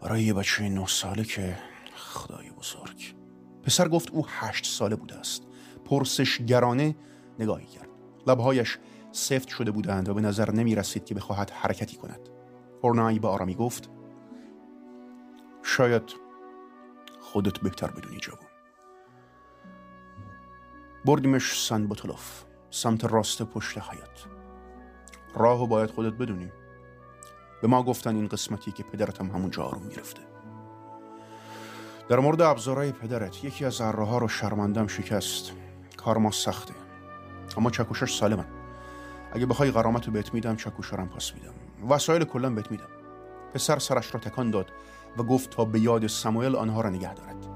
برای 0.00 0.22
یه 0.22 0.34
بچه 0.34 0.68
نه 0.68 0.86
ساله 0.86 1.24
که 1.24 1.58
خدای 1.96 2.50
بزرگ. 2.50 3.21
پسر 3.62 3.88
گفت 3.88 4.10
او 4.10 4.26
هشت 4.28 4.66
ساله 4.66 4.96
بوده 4.96 5.14
است. 5.14 5.42
پرسشگرانه 5.84 6.96
نگاهی 7.38 7.66
کرد. 7.66 7.88
لبهایش 8.26 8.78
سفت 9.12 9.48
شده 9.48 9.70
بودند 9.70 10.08
و 10.08 10.14
به 10.14 10.20
نظر 10.20 10.50
نمی 10.50 10.74
رسید 10.74 11.04
که 11.04 11.14
بخواهد 11.14 11.50
حرکتی 11.50 11.96
کند. 11.96 12.28
هورنای 12.82 13.18
به 13.18 13.28
آرامی 13.28 13.54
گفت 13.54 13.90
شاید 15.62 16.02
خودت 17.20 17.58
بهتر 17.58 17.90
بدونی 17.90 18.18
جوان. 18.18 18.46
بردیمش 21.04 21.66
سن 21.66 21.86
بطلوف 21.86 22.44
سمت 22.70 23.04
راست 23.04 23.42
پشت 23.42 23.78
حیات 23.78 24.26
راهو 25.34 25.66
باید 25.66 25.90
خودت 25.90 26.12
بدونی. 26.12 26.52
به 27.62 27.68
ما 27.68 27.82
گفتن 27.82 28.16
این 28.16 28.28
قسمتی 28.28 28.72
که 28.72 28.82
پدرتم 28.82 29.26
همونجا 29.26 29.62
آروم 29.62 29.82
می‌رفته 29.82 30.31
در 32.12 32.18
مورد 32.18 32.40
ابزارهای 32.40 32.92
پدرت 32.92 33.44
یکی 33.44 33.64
از 33.64 33.80
ها 33.80 34.18
رو 34.18 34.28
شرمندم 34.28 34.86
شکست. 34.86 35.52
کار 35.96 36.18
ما 36.18 36.30
سخته. 36.30 36.74
اما 37.56 37.70
چکوشش 37.70 38.14
سالمن 38.14 38.44
اگه 39.32 39.46
بخوای 39.46 39.70
غرامت 39.70 40.06
رو 40.06 40.12
بهت 40.12 40.34
میدم 40.34 40.56
چکوشارم 40.56 41.08
پاس 41.08 41.32
میدم. 41.34 41.52
وسایل 41.90 42.24
کلا 42.24 42.50
بهت 42.50 42.70
میدم. 42.70 42.86
پسر 43.54 43.78
سرش 43.78 44.14
را 44.14 44.20
تکان 44.20 44.50
داد 44.50 44.66
و 45.18 45.22
گفت 45.22 45.50
تا 45.50 45.64
به 45.64 45.80
یاد 45.80 46.06
ساموئل 46.06 46.56
آنها 46.56 46.80
را 46.80 46.90
نگه 46.90 47.14
دارد. 47.14 47.48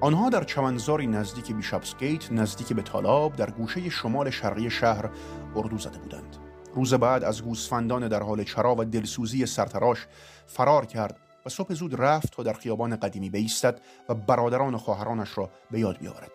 آنها 0.00 0.28
در 0.28 0.44
چمنزاری 0.44 1.06
نزدیک 1.06 1.52
بیشاپس 1.52 1.96
گیت 1.96 2.32
نزدیک 2.32 2.72
به 2.72 2.82
تالاب 2.82 3.36
در 3.36 3.50
گوشه 3.50 3.90
شمال 3.90 4.30
شرقی 4.30 4.70
شهر 4.70 5.10
اردو 5.56 5.78
زده 5.78 5.98
بودند. 5.98 6.36
روز 6.74 6.94
بعد 6.94 7.24
از 7.24 7.42
گوسفندان 7.42 8.08
در 8.08 8.22
حال 8.22 8.44
چرا 8.44 8.74
و 8.74 8.84
دلسوزی 8.84 9.46
سرتراش 9.46 10.06
فرار 10.46 10.86
کرد 10.86 11.27
و 11.46 11.48
صبح 11.48 11.74
زود 11.74 12.00
رفت 12.00 12.32
تا 12.32 12.42
در 12.42 12.52
خیابان 12.52 12.96
قدیمی 12.96 13.30
بایستد 13.30 13.80
و 14.08 14.14
برادران 14.14 14.74
و 14.74 14.78
خواهرانش 14.78 15.38
را 15.38 15.50
به 15.70 15.80
یاد 15.80 15.98
بیاورد. 15.98 16.30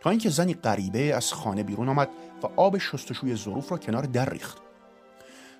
تا 0.00 0.10
اینکه 0.10 0.30
زنی 0.30 0.54
غریبه 0.54 1.14
از 1.14 1.32
خانه 1.32 1.62
بیرون 1.62 1.88
آمد 1.88 2.08
و 2.42 2.46
آب 2.56 2.78
شستشوی 2.78 3.36
ظروف 3.36 3.70
را 3.70 3.78
کنار 3.78 4.02
در 4.02 4.30
ریخت. 4.30 4.58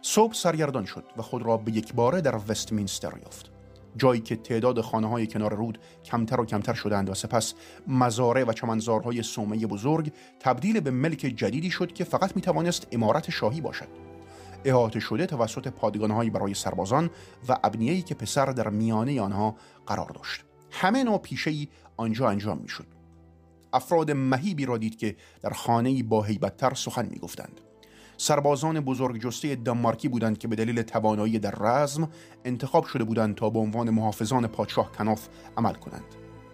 صبح 0.02 0.35
سرگردان 0.35 0.85
شد 0.85 1.05
و 1.17 1.23
خود 1.23 1.43
را 1.43 1.57
به 1.57 1.73
یک 1.73 1.95
باره 1.95 2.21
در 2.21 2.40
وستمینستر 2.49 3.12
یافت. 3.23 3.50
جایی 3.97 4.21
که 4.21 4.37
تعداد 4.37 4.81
خانه 4.81 5.09
های 5.09 5.26
کنار 5.26 5.55
رود 5.55 5.78
کمتر 6.05 6.40
و 6.40 6.45
کمتر 6.45 6.75
شدند 6.75 7.11
و 7.11 7.14
سپس 7.14 7.55
مزاره 7.87 8.45
و 8.45 8.52
چمنزارهای 8.52 9.23
سومه 9.23 9.67
بزرگ 9.67 10.12
تبدیل 10.40 10.81
به 10.81 10.90
ملک 10.90 11.19
جدیدی 11.19 11.71
شد 11.71 11.93
که 11.93 12.05
فقط 12.05 12.37
می 12.37 12.43
توانست 12.43 12.87
امارت 12.93 13.31
شاهی 13.31 13.61
باشد. 13.61 13.88
احاطه 14.65 15.00
شده 15.00 15.27
توسط 15.27 15.69
پادگانهایی 15.69 16.31
برای 16.31 16.55
سربازان 16.55 17.11
و 17.49 17.57
ابنیه‌ای 17.65 18.03
که 18.03 18.15
پسر 18.15 18.47
در 18.47 18.69
میانه 18.69 19.21
آنها 19.21 19.57
قرار 19.87 20.11
داشت. 20.11 20.45
همه 20.71 21.05
نوع 21.05 21.19
پیشه‌ای 21.19 21.69
آنجا 21.97 22.29
انجام 22.29 22.59
می‌شد. 22.59 22.87
افراد 23.73 24.11
مهیبی 24.11 24.67
را 24.67 24.79
دید 24.79 24.97
که 24.97 25.17
در 25.43 25.50
خانه 25.50 26.03
با 26.03 26.23
هیبتتر 26.23 26.75
سخن 26.75 27.07
می‌گفتند. 27.11 27.61
سربازان 28.17 28.81
بزرگ 28.81 29.21
جسته 29.21 29.55
دانمارکی 29.55 30.09
بودند 30.09 30.38
که 30.38 30.49
به 30.49 30.57
دلیل 30.57 30.83
توانایی 30.83 31.38
در 31.38 31.55
رزم 31.61 32.09
انتخاب 32.45 32.85
شده 32.85 33.05
بودند 33.05 33.35
تا 33.35 33.50
به 33.50 33.59
عنوان 33.59 33.91
محافظان 33.91 34.47
پادشاه 34.47 34.93
کناف 34.93 35.29
عمل 35.57 35.75
کنند. 35.75 36.05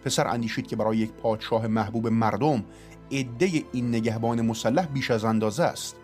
پسر 0.03 0.27
اندیشید 0.27 0.67
که 0.67 0.75
برای 0.75 0.97
یک 0.97 1.11
پادشاه 1.11 1.67
محبوب 1.67 2.07
مردم 2.07 2.65
عده 3.11 3.63
این 3.71 3.89
نگهبان 3.89 4.41
مسلح 4.41 4.85
بیش 4.85 5.11
از 5.11 5.25
اندازه 5.25 5.63
است. 5.63 5.95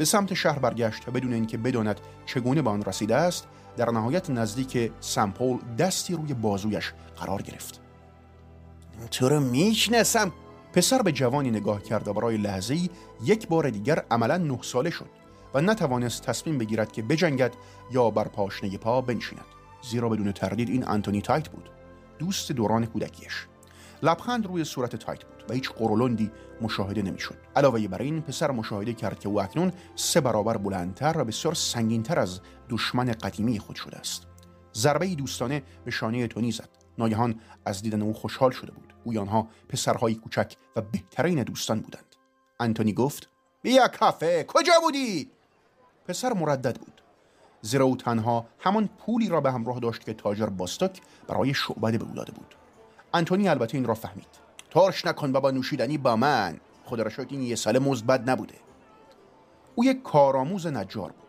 به 0.00 0.06
سمت 0.06 0.34
شهر 0.34 0.58
برگشت 0.58 1.08
و 1.08 1.10
بدون 1.10 1.32
اینکه 1.32 1.58
بداند 1.58 2.00
چگونه 2.26 2.62
به 2.62 2.70
آن 2.70 2.82
رسیده 2.82 3.16
است 3.16 3.46
در 3.76 3.90
نهایت 3.90 4.30
نزدیک 4.30 4.92
سمپول 5.00 5.58
دستی 5.78 6.14
روی 6.14 6.34
بازویش 6.34 6.92
قرار 7.16 7.42
گرفت. 7.42 7.80
تو 9.10 9.28
رو 9.28 9.40
می‌شناسم. 9.40 10.32
پسر 10.72 11.02
به 11.02 11.12
جوانی 11.12 11.50
نگاه 11.50 11.82
کرد 11.82 12.08
و 12.08 12.12
برای 12.12 12.36
لحظه 12.36 12.88
یک 13.24 13.48
بار 13.48 13.70
دیگر 13.70 14.04
عملا 14.10 14.36
نه 14.36 14.58
ساله 14.62 14.90
شد 14.90 15.08
و 15.54 15.60
نتوانست 15.60 16.22
تصمیم 16.22 16.58
بگیرد 16.58 16.92
که 16.92 17.02
بجنگد 17.02 17.52
یا 17.92 18.10
بر 18.10 18.28
پاشنه 18.28 18.78
پا 18.78 19.00
بنشیند. 19.00 19.44
زیرا 19.90 20.08
بدون 20.08 20.32
تردید 20.32 20.68
این 20.68 20.88
انتونی 20.88 21.20
تایت 21.20 21.48
بود. 21.48 21.70
دوست 22.18 22.52
دوران 22.52 22.86
کودکیش 22.86 23.46
لبخند 24.02 24.46
روی 24.46 24.64
صورت 24.64 24.96
تایت 24.96 25.24
بود. 25.24 25.39
و 25.50 25.52
هیچ 25.52 25.70
قرولندی 25.70 26.30
مشاهده 26.60 27.02
نمی‌شد. 27.02 27.34
علاوه 27.56 27.88
بر 27.88 28.02
این 28.02 28.22
پسر 28.22 28.50
مشاهده 28.50 28.92
کرد 28.92 29.20
که 29.20 29.28
او 29.28 29.40
اکنون 29.42 29.72
سه 29.96 30.20
برابر 30.20 30.56
بلندتر 30.56 31.18
و 31.18 31.24
بسیار 31.24 31.54
سنگینتر 31.54 32.18
از 32.18 32.40
دشمن 32.68 33.12
قدیمی 33.12 33.58
خود 33.58 33.76
شده 33.76 33.96
است. 33.96 34.26
ضربه 34.74 35.06
دوستانه 35.06 35.62
به 35.84 35.90
شانه 35.90 36.26
تونی 36.26 36.52
زد. 36.52 36.68
ناگهان 36.98 37.34
از 37.64 37.82
دیدن 37.82 38.02
او 38.02 38.12
خوشحال 38.12 38.50
شده 38.50 38.72
بود. 38.72 38.94
او 39.04 39.20
آنها 39.20 39.48
پسرهای 39.68 40.14
کوچک 40.14 40.54
و 40.76 40.80
بهترین 40.80 41.42
دوستان 41.42 41.80
بودند. 41.80 42.16
انتونی 42.60 42.92
گفت 42.92 43.28
بیا 43.62 43.88
کافه 43.88 44.44
کجا 44.48 44.72
بودی? 44.82 45.30
پسر 46.08 46.32
مردد 46.32 46.78
بود. 46.78 47.02
زیرا 47.62 47.84
او 47.84 47.96
تنها 47.96 48.46
همان 48.58 48.88
پولی 48.98 49.28
را 49.28 49.40
به 49.40 49.52
همراه 49.52 49.80
داشت 49.80 50.04
که 50.04 50.14
تاجر 50.14 50.46
باستوک 50.46 51.00
برای 51.28 51.54
شعبده 51.54 51.98
به 51.98 52.04
او 52.04 52.14
داده 52.14 52.32
بود. 52.32 52.54
انتونی 53.14 53.48
البته 53.48 53.78
این 53.78 53.84
را 53.84 53.94
فهمید. 53.94 54.49
ترش 54.70 55.04
نکن 55.04 55.32
بابا 55.32 55.50
نوشیدنی 55.50 55.98
با 55.98 56.16
من. 56.16 56.60
خدا 56.84 57.02
را 57.02 57.10
این 57.28 57.42
یه 57.42 57.54
سال 57.54 57.78
مثبت 57.78 58.28
نبوده. 58.28 58.54
او 59.74 59.84
یک 59.84 60.02
کارآموز 60.02 60.66
نجار 60.66 61.12
بود. 61.12 61.28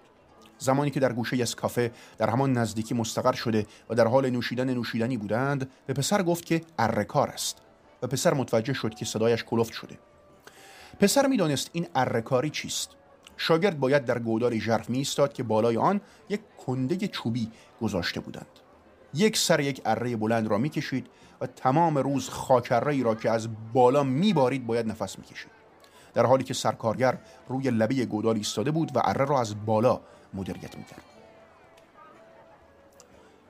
زمانی 0.57 0.91
که 0.91 0.99
در 0.99 1.13
گوشه 1.13 1.41
از 1.41 1.55
کافه 1.55 1.91
در 2.17 2.29
همان 2.29 2.53
نزدیکی 2.53 2.93
مستقر 2.93 3.33
شده 3.33 3.65
و 3.89 3.95
در 3.95 4.07
حال 4.07 4.29
نوشیدن 4.29 4.73
نوشیدنی 4.73 5.17
بودند 5.17 5.71
به 5.85 5.93
پسر 5.93 6.23
گفت 6.23 6.45
که 6.45 6.61
ارکار 6.79 7.29
است. 7.29 7.57
و 8.01 8.07
پسر 8.07 8.33
متوجه 8.33 8.73
شد 8.73 8.93
که 8.93 9.05
صدایش 9.05 9.43
کلفت 9.43 9.73
شده. 9.73 9.99
پسر 10.99 11.27
می‌دانست 11.27 11.69
این 11.73 11.87
ارکاری 11.95 12.49
چیست. 12.49 12.89
شاگرد 13.37 13.79
باید 13.79 14.05
در 14.05 14.19
گوداری 14.19 14.61
ژرف 14.61 14.89
می 14.89 14.97
ایستاد 14.97 15.33
که 15.33 15.43
بالای 15.43 15.77
آن 15.77 16.01
یک 16.29 16.41
کنده 16.65 17.07
چوبی 17.07 17.51
گذاشته 17.81 18.19
بودند. 18.19 18.60
یک 19.13 19.37
سر 19.37 19.59
یک 19.59 19.81
اره 19.85 20.15
بلند 20.15 20.47
را 20.47 20.57
می‌کشید 20.57 21.07
و 21.41 21.47
تمام 21.47 21.97
روز 21.97 22.29
خاکره 22.29 23.03
را 23.03 23.15
که 23.15 23.29
از 23.29 23.47
بالا 23.73 24.03
میبارید 24.03 24.67
باید 24.67 24.87
نفس 24.87 25.19
می‌کشید. 25.19 25.51
در 26.13 26.25
حالی 26.25 26.43
که 26.43 26.53
سرکارگر 26.53 27.17
روی 27.47 27.69
لبه 27.69 28.05
گودال 28.05 28.35
ایستاده 28.35 28.71
بود 28.71 28.95
و 28.95 29.01
اره 29.03 29.25
را 29.25 29.39
از 29.39 29.65
بالا 29.65 30.01
مدیریت 30.33 30.77
می‌کرد. 30.77 31.01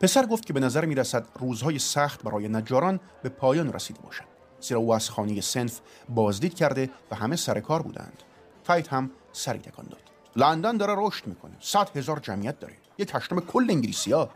پسر 0.01 0.25
گفت 0.25 0.45
که 0.45 0.53
به 0.53 0.59
نظر 0.59 0.85
می 0.85 0.95
رسد 0.95 1.25
روزهای 1.39 1.79
سخت 1.79 2.23
برای 2.23 2.47
نجاران 2.47 2.99
به 3.23 3.29
پایان 3.29 3.73
رسیده 3.73 3.99
باشد. 4.01 4.23
زیرا 4.61 4.79
او 4.79 4.93
از 4.93 5.09
خانه 5.09 5.41
سنف 5.41 5.79
بازدید 6.09 6.53
کرده 6.53 6.89
و 7.11 7.15
همه 7.15 7.35
سر 7.35 7.59
کار 7.59 7.81
بودند. 7.81 8.23
فایت 8.63 8.93
هم 8.93 9.11
سری 9.31 9.59
تکان 9.59 9.85
داد. 9.85 10.01
لندن 10.35 10.77
داره 10.77 10.93
رشد 10.97 11.27
می‌کنه. 11.27 11.51
صد 11.59 11.97
هزار 11.97 12.19
جمعیت 12.19 12.59
داره. 12.59 12.73
یک 12.97 13.11
هشتم 13.13 13.39
کل 13.39 13.67
انگلیسی 13.69 14.11
ها 14.11 14.29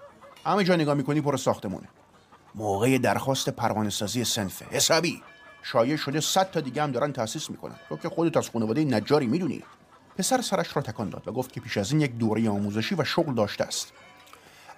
همه 0.46 0.64
جا 0.64 0.76
نگاه 0.76 0.94
می‌کنی 0.94 1.22
پر 1.22 1.38
ساختمونه. 1.38 1.88
موقع 2.56 2.98
درخواست 2.98 3.50
پروانه 3.50 3.90
سازی 3.90 4.24
سنفه 4.24 4.66
حسابی 4.66 5.22
شایع 5.64 5.96
شده 5.96 6.20
صد 6.20 6.52
تا 6.52 6.60
دیگه 6.60 6.84
هم 6.84 6.92
دارن 6.92 7.14
تاسیس 7.14 7.50
می‌کنن. 7.50 7.76
تو 7.90 7.98
که 7.98 8.10
خودت 8.10 8.38
از 8.38 8.50
خانواده 8.50 8.86
نجاری 8.86 9.28
می‌دونی. 9.28 9.64
پسر 10.18 10.42
سرش 10.42 10.76
را 10.76 10.82
تکان 10.82 11.10
داد 11.10 11.28
و 11.28 11.32
گفت 11.32 11.52
که 11.52 11.60
پیش 11.62 11.78
از 11.78 11.92
این 11.92 12.02
یک 12.02 12.18
دوره 12.18 12.50
آموزشی 12.50 12.96
و 12.96 13.04
شغل 13.04 13.34
داشته 13.34 13.64
است. 13.64 13.94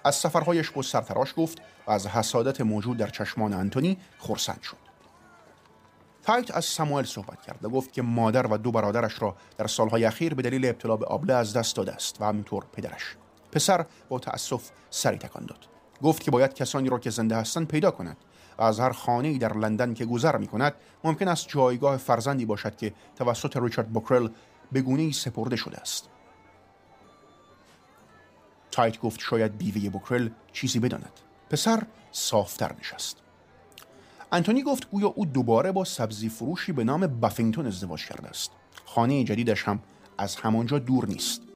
از 0.04 0.14
سفرهایش 0.14 0.70
با 0.70 0.82
سرتراش 0.82 1.34
گفت 1.36 1.58
و 1.86 1.90
از 1.90 2.06
حسادت 2.06 2.60
موجود 2.60 2.96
در 2.96 3.08
چشمان 3.08 3.52
انتونی 3.52 3.98
خرسند 4.18 4.62
شد. 4.62 4.76
تایت 6.22 6.56
از 6.56 6.64
ساموئل 6.64 7.04
صحبت 7.04 7.42
کرد 7.42 7.64
و 7.64 7.68
گفت 7.68 7.92
که 7.92 8.02
مادر 8.02 8.46
و 8.46 8.56
دو 8.56 8.72
برادرش 8.72 9.22
را 9.22 9.36
در 9.58 9.66
سالهای 9.66 10.04
اخیر 10.04 10.34
به 10.34 10.42
دلیل 10.42 10.66
ابتلا 10.66 10.96
به 10.96 11.06
آبله 11.06 11.34
از 11.34 11.52
دست 11.52 11.76
داده 11.76 11.92
است 11.92 12.20
و 12.20 12.24
همینطور 12.24 12.64
پدرش. 12.72 13.16
پسر 13.52 13.86
با 14.08 14.18
تأسف 14.18 14.70
سری 14.90 15.18
تکان 15.18 15.46
داد. 15.46 15.66
گفت 16.02 16.22
که 16.22 16.30
باید 16.30 16.54
کسانی 16.54 16.88
را 16.88 16.98
که 16.98 17.10
زنده 17.10 17.36
هستند 17.36 17.68
پیدا 17.68 17.90
کند. 17.90 18.16
و 18.58 18.62
از 18.62 18.80
هر 18.80 18.92
خانه 18.92 19.38
در 19.38 19.56
لندن 19.56 19.94
که 19.94 20.04
گذر 20.04 20.36
می 20.36 20.46
کند 20.46 20.74
ممکن 21.04 21.28
است 21.28 21.48
جایگاه 21.48 21.96
فرزندی 21.96 22.44
باشد 22.44 22.76
که 22.76 22.94
توسط 23.16 23.56
ریچارد 23.56 23.88
بوکرل 23.88 24.28
به 24.72 24.80
گونه 24.80 25.12
سپرده 25.12 25.56
شده 25.56 25.78
است. 25.78 26.08
تایت 28.70 29.00
گفت 29.00 29.20
شاید 29.20 29.58
بیوه 29.58 29.90
بوکرل 29.90 30.28
چیزی 30.52 30.78
بداند. 30.78 31.12
پسر 31.50 31.82
صافتر 32.12 32.72
نشست. 32.80 33.16
انتونی 34.32 34.62
گفت 34.62 34.90
گویا 34.90 35.08
او 35.08 35.26
دوباره 35.26 35.72
با 35.72 35.84
سبزی 35.84 36.28
فروشی 36.28 36.72
به 36.72 36.84
نام 36.84 37.06
بافینگتون 37.06 37.66
ازدواج 37.66 38.06
کرده 38.06 38.28
است. 38.28 38.50
خانه 38.84 39.24
جدیدش 39.24 39.62
هم 39.62 39.80
از 40.18 40.36
همانجا 40.36 40.78
دور 40.78 41.06
نیست. 41.06 41.47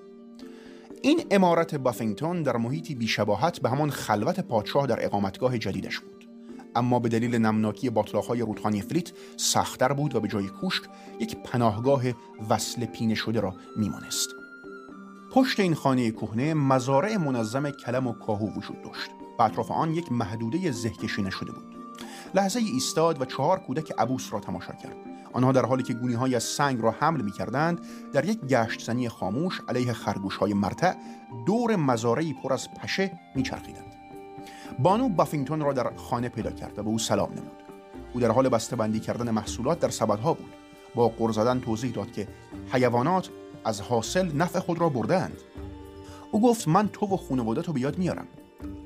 این 1.05 1.27
امارت 1.31 1.75
بافینگتون 1.75 2.43
در 2.43 2.57
محیطی 2.57 2.95
بیشباهت 2.95 3.61
به 3.61 3.71
همان 3.71 3.91
خلوت 3.91 4.41
پادشاه 4.41 4.87
در 4.87 5.05
اقامتگاه 5.05 5.59
جدیدش 5.59 5.99
بود. 5.99 6.29
اما 6.77 6.99
به 6.99 7.09
دلیل 7.09 7.35
نمناکی 7.35 7.91
باطلاقهای 7.91 8.41
رودخانه 8.41 8.83
فلیت 8.83 9.13
سختتر 9.37 9.93
بود 9.93 10.15
و 10.15 10.21
به 10.21 10.29
جای 10.29 10.49
کوشک 10.49 10.83
یک 11.21 11.37
پناهگاه 11.37 12.03
وصل 12.51 12.85
پینه 12.85 13.15
شده 13.15 13.41
را 13.41 13.55
میمانست. 13.77 14.29
پشت 15.33 15.61
این 15.61 15.75
خانه 15.75 16.11
کهنه 16.11 16.55
مزارع 16.55 17.17
منظم 17.17 17.71
کلم 17.71 18.07
و 18.07 18.13
کاهو 18.13 18.51
وجود 18.57 18.83
داشت 18.83 19.11
و 19.39 19.43
اطراف 19.43 19.71
آن 19.71 19.95
یک 19.95 20.13
محدوده 20.13 20.71
زهکشی 20.71 21.31
شده 21.31 21.53
بود. 21.53 21.77
لحظه 22.35 22.59
ایستاد 22.59 23.21
و 23.21 23.25
چهار 23.25 23.59
کودک 23.59 23.93
عبوس 23.99 24.33
را 24.33 24.41
تماشا 24.41 24.73
کرد. 24.73 25.12
آنها 25.33 25.53
در 25.53 25.67
حالی 25.67 25.83
که 25.83 25.95
گونی 25.95 26.15
های 26.15 26.41
سنگ 26.41 26.81
را 26.81 26.91
حمل 26.91 27.23
می 27.23 27.33
کردند 27.33 27.81
در 28.13 28.25
یک 28.25 28.41
گشت 28.41 28.85
زنی 28.85 29.09
خاموش 29.09 29.61
علیه 29.69 29.93
خرگوش 29.93 30.37
های 30.37 30.55
مرتع 30.55 30.95
دور 31.47 31.77
مزارعی 31.77 32.35
پر 32.43 32.53
از 32.53 32.69
پشه 32.75 33.13
می 33.35 33.43
چرخیدند. 33.43 33.93
بانو 34.79 35.09
بافینگتون 35.09 35.61
را 35.61 35.73
در 35.73 35.97
خانه 35.97 36.29
پیدا 36.29 36.51
کرد 36.51 36.79
و 36.79 36.83
به 36.83 36.89
او 36.89 36.99
سلام 36.99 37.31
نمود. 37.31 37.63
او 38.15 38.21
در 38.21 38.31
حال 38.31 38.49
بسته 38.49 38.77
بندی 38.77 39.01
کردن 39.01 39.31
محصولات 39.31 39.81
در 39.81 39.91
سبدها 39.91 40.35
بود. 40.35 40.53
با 40.95 41.09
قر 41.09 41.33
زدن 41.33 41.61
توضیح 41.61 41.93
داد 41.93 42.13
که 42.13 42.29
حیوانات 42.73 43.29
از 43.65 43.81
حاصل 43.81 44.37
نفع 44.37 44.59
خود 44.59 44.81
را 44.81 44.89
بردند 44.89 45.37
او 46.31 46.41
گفت 46.41 46.69
من 46.69 46.89
تو 46.89 47.07
و 47.07 47.17
خانواده 47.17 47.63
تو 47.63 47.73
بیاد 47.73 47.99
میارم. 47.99 48.27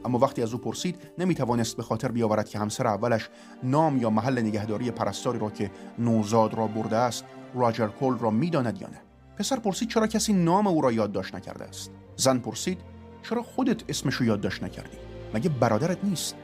اما 0.05 0.19
وقتی 0.19 0.43
از 0.43 0.53
او 0.53 0.59
پرسید 0.59 0.97
نمی‌توانست 1.19 1.77
به 1.77 1.83
خاطر 1.83 2.13
بیاورد 2.13 2.49
که 2.49 2.59
همسر 2.59 2.87
اولش 2.87 3.29
نام 3.63 3.97
یا 3.97 4.11
محل 4.11 4.39
نگهداری 4.39 4.91
پرستاری 4.91 5.39
را 5.39 5.51
که 5.51 5.71
نوزاد 5.99 6.55
را 6.55 6.67
برده 6.67 6.97
است 6.97 7.25
راجر 7.55 7.87
کول 7.87 8.19
را 8.19 8.31
می‌داند 8.31 8.81
یا 8.83 8.89
نه. 8.89 9.01
پسر 9.39 9.57
پرسید 9.57 9.89
چرا 9.89 10.07
کسی 10.07 10.33
نام 10.33 10.67
او 10.67 10.81
را 10.81 10.93
یادداشت 10.93 11.35
نکرده 11.35 11.65
است؟ 11.65 11.91
زن 12.17 12.39
پرسید 12.39 12.79
چرا 13.23 13.43
خودت 13.43 13.91
اسمش 13.91 14.15
رو 14.15 14.27
یادداشت 14.27 14.63
نکردی؟ 14.63 14.97
مگه 15.35 15.49
برادرت 15.49 15.99
نیست؟ 16.05 16.37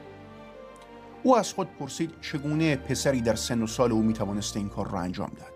او 1.23 1.37
از 1.37 1.53
خود 1.53 1.69
پرسید 1.81 2.11
چگونه 2.21 2.77
پسری 2.77 3.21
در 3.21 3.35
سن 3.35 3.63
و 3.63 3.67
سال 3.67 3.93
او 3.93 4.03
می‌توانسته 4.03 4.59
این 4.59 4.69
کار 4.69 4.91
را 4.91 5.01
انجام 5.01 5.31
دهد؟ 5.37 5.53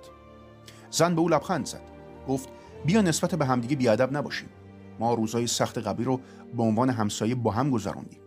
زن 0.90 1.14
به 1.14 1.20
او 1.20 1.28
لبخند 1.28 1.66
زد 1.66 1.82
گفت 2.28 2.48
بیا 2.84 3.02
نسبت 3.02 3.34
به 3.34 3.46
همدیگه 3.46 3.76
بیادب 3.76 4.16
نباشیم. 4.16 4.48
ما 5.00 5.14
روزای 5.14 5.46
سخت 5.46 5.78
قبلی 5.78 6.04
رو 6.04 6.20
به 6.56 6.62
عنوان 6.62 6.90
همسایه 6.90 7.34
با 7.34 7.50
هم 7.50 7.70
گذراندیم 7.70 8.20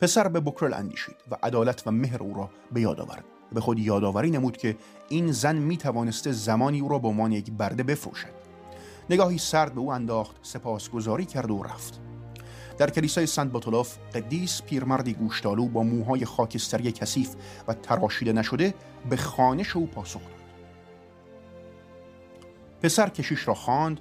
پسر 0.00 0.28
به 0.28 0.40
بوکرل 0.40 0.74
اندیشید 0.74 1.16
و 1.30 1.36
عدالت 1.42 1.82
و 1.86 1.90
مهر 1.90 2.22
او 2.22 2.34
را 2.34 2.50
به 2.72 2.80
یاد 2.80 3.00
آورد. 3.00 3.24
به 3.52 3.60
خود 3.60 3.78
یادآوری 3.78 4.30
نمود 4.30 4.56
که 4.56 4.76
این 5.08 5.32
زن 5.32 5.56
می 5.56 5.76
توانسته 5.76 6.32
زمانی 6.32 6.80
او 6.80 6.88
را 6.88 6.98
به 6.98 7.08
عنوان 7.08 7.32
یک 7.32 7.50
برده 7.50 7.82
بفروشد. 7.82 8.38
نگاهی 9.10 9.38
سرد 9.38 9.74
به 9.74 9.80
او 9.80 9.92
انداخت 9.92 10.36
سپاسگزاری 10.42 11.24
کرد 11.24 11.50
و 11.50 11.62
رفت. 11.62 12.00
در 12.78 12.90
کلیسای 12.90 13.26
سنت 13.26 13.50
باتولاف 13.50 13.98
قدیس 14.14 14.62
پیرمردی 14.62 15.14
گوشتالو 15.14 15.68
با 15.68 15.82
موهای 15.82 16.24
خاکستری 16.24 16.92
کثیف 16.92 17.34
و 17.68 17.74
تراشیده 17.74 18.32
نشده 18.32 18.74
به 19.10 19.16
خانش 19.16 19.76
او 19.76 19.86
پاسخ 19.86 20.20
داد. 20.20 20.38
پسر 22.82 23.08
کشیش 23.08 23.48
را 23.48 23.54
خواند 23.54 24.00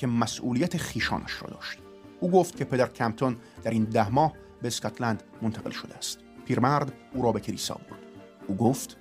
که 0.00 0.06
مسئولیت 0.06 0.76
خیشانش 0.76 1.42
را 1.42 1.50
داشت. 1.50 1.78
او 2.20 2.30
گفت 2.30 2.56
که 2.56 2.64
پدر 2.64 2.86
کمپتون 2.86 3.36
در 3.62 3.70
این 3.70 3.84
ده 3.84 4.08
ماه 4.08 4.32
به 4.62 4.68
اسکاتلند 4.68 5.22
منتقل 5.42 5.70
شده 5.70 5.94
است. 5.94 6.18
پیرمرد 6.46 6.92
او 7.14 7.22
را 7.22 7.32
به 7.32 7.40
کلیسا 7.40 7.74
برد. 7.74 8.00
او 8.46 8.56
گفت 8.56 8.96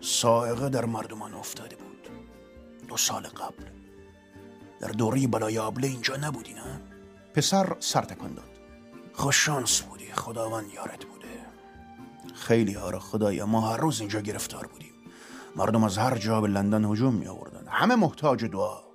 سائقه 0.00 0.68
در 0.68 0.84
مردمان 0.84 1.34
افتاده 1.34 1.76
بود. 1.76 2.08
دو 2.88 2.96
سال 2.96 3.22
قبل. 3.22 3.64
در 4.80 4.88
دوری 4.88 5.26
بلای 5.26 5.58
آبله 5.58 5.88
اینجا 5.88 6.16
نبودی 6.16 6.54
نه؟ 6.54 6.80
پسر 7.34 7.76
سر 7.80 8.02
تکان 8.02 8.34
داد. 8.34 8.50
خوششانس 9.12 9.80
بودی. 9.80 10.12
خداوند 10.12 10.72
یارت 10.72 11.04
بوده. 11.04 11.26
خیلی 12.34 12.76
آره 12.76 12.98
خدایا 12.98 13.46
ما 13.46 13.60
هر 13.60 13.76
روز 13.76 14.00
اینجا 14.00 14.20
گرفتار 14.20 14.66
بودیم. 14.66 14.92
مردم 15.56 15.84
از 15.84 15.98
هر 15.98 16.18
جا 16.18 16.40
به 16.40 16.48
لندن 16.48 16.84
هجوم 16.84 17.14
می 17.14 17.26
آوردن 17.26 17.64
همه 17.68 17.94
محتاج 17.94 18.44
دعا. 18.44 18.93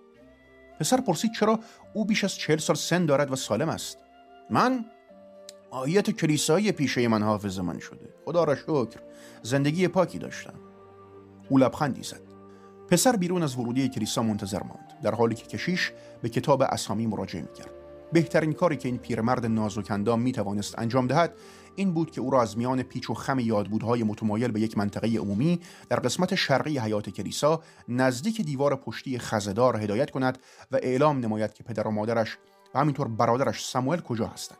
پسر 0.79 1.01
پرسید 1.01 1.31
چرا 1.31 1.59
او 1.93 2.05
بیش 2.05 2.23
از 2.23 2.35
چهل 2.35 2.57
سال 2.57 2.75
سن 2.75 3.05
دارد 3.05 3.31
و 3.31 3.35
سالم 3.35 3.69
است. 3.69 3.97
من؟ 4.49 4.85
آیت 5.71 6.11
کلیسایی 6.11 6.71
پیشه 6.71 7.07
من 7.07 7.23
حافظ 7.23 7.59
من 7.59 7.79
شده. 7.79 8.13
خدا 8.25 8.43
را 8.43 8.55
شکر 8.55 8.99
زندگی 9.43 9.87
پاکی 9.87 10.19
داشتم. 10.19 10.53
او 11.49 11.57
لبخندی 11.57 12.03
زد. 12.03 12.21
پسر 12.89 13.15
بیرون 13.15 13.43
از 13.43 13.55
ورودی 13.55 13.89
کلیسا 13.89 14.23
منتظر 14.23 14.63
ماند. 14.63 14.93
در 15.03 15.15
حالی 15.15 15.35
که 15.35 15.45
کشیش 15.45 15.91
به 16.21 16.29
کتاب 16.29 16.61
اسامی 16.61 17.07
مراجعه 17.07 17.41
می‌کرد. 17.41 17.71
بهترین 18.13 18.53
کاری 18.53 18.77
که 18.77 18.87
این 18.87 18.97
پیرمرد 18.97 19.45
نازک 19.45 19.91
اندام 19.91 20.21
می 20.21 20.31
توانست 20.31 20.79
انجام 20.79 21.07
دهد 21.07 21.33
این 21.79 21.93
بود 21.93 22.11
که 22.11 22.21
او 22.21 22.29
را 22.29 22.41
از 22.41 22.57
میان 22.57 22.83
پیچ 22.83 23.09
و 23.09 23.13
خم 23.13 23.39
یادبودهای 23.39 24.03
متمایل 24.03 24.51
به 24.51 24.59
یک 24.59 24.77
منطقه 24.77 25.17
عمومی 25.17 25.59
در 25.89 25.99
قسمت 25.99 26.35
شرقی 26.35 26.79
حیات 26.79 27.09
کلیسا 27.09 27.61
نزدیک 27.87 28.41
دیوار 28.41 28.75
پشتی 28.75 29.19
خزدار 29.19 29.77
هدایت 29.77 30.11
کند 30.11 30.37
و 30.71 30.75
اعلام 30.75 31.19
نماید 31.19 31.53
که 31.53 31.63
پدر 31.63 31.87
و 31.87 31.91
مادرش 31.91 32.37
و 32.75 32.79
همینطور 32.79 33.07
برادرش 33.07 33.65
سموئل 33.65 33.99
کجا 33.99 34.27
هستند. 34.27 34.57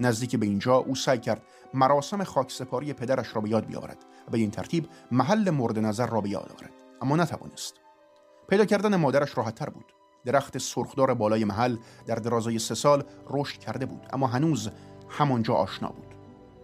نزدیک 0.00 0.36
به 0.36 0.46
اینجا 0.46 0.76
او 0.76 0.94
سعی 0.94 1.18
کرد 1.18 1.42
مراسم 1.74 2.24
خاکسپاری 2.24 2.92
پدرش 2.92 3.36
را 3.36 3.40
به 3.40 3.48
یاد 3.48 3.66
بیاورد 3.66 3.98
و 4.28 4.30
به 4.30 4.38
این 4.38 4.50
ترتیب 4.50 4.88
محل 5.10 5.50
مورد 5.50 5.78
نظر 5.78 6.06
را 6.06 6.20
به 6.20 6.28
یاد 6.28 6.52
آورد. 6.58 6.72
اما 7.02 7.16
نتوانست. 7.16 7.74
پیدا 8.48 8.64
کردن 8.64 8.96
مادرش 8.96 9.38
راحتتر 9.38 9.70
بود. 9.70 9.92
درخت 10.24 10.58
سرخدار 10.58 11.14
بالای 11.14 11.44
محل 11.44 11.76
در 12.06 12.14
درازای 12.14 12.58
سه 12.58 12.74
سال 12.74 13.04
رشد 13.30 13.58
کرده 13.58 13.86
بود 13.86 14.06
اما 14.12 14.26
هنوز 14.26 14.70
همانجا 15.08 15.54
آشنا 15.54 15.88
بود. 15.88 16.07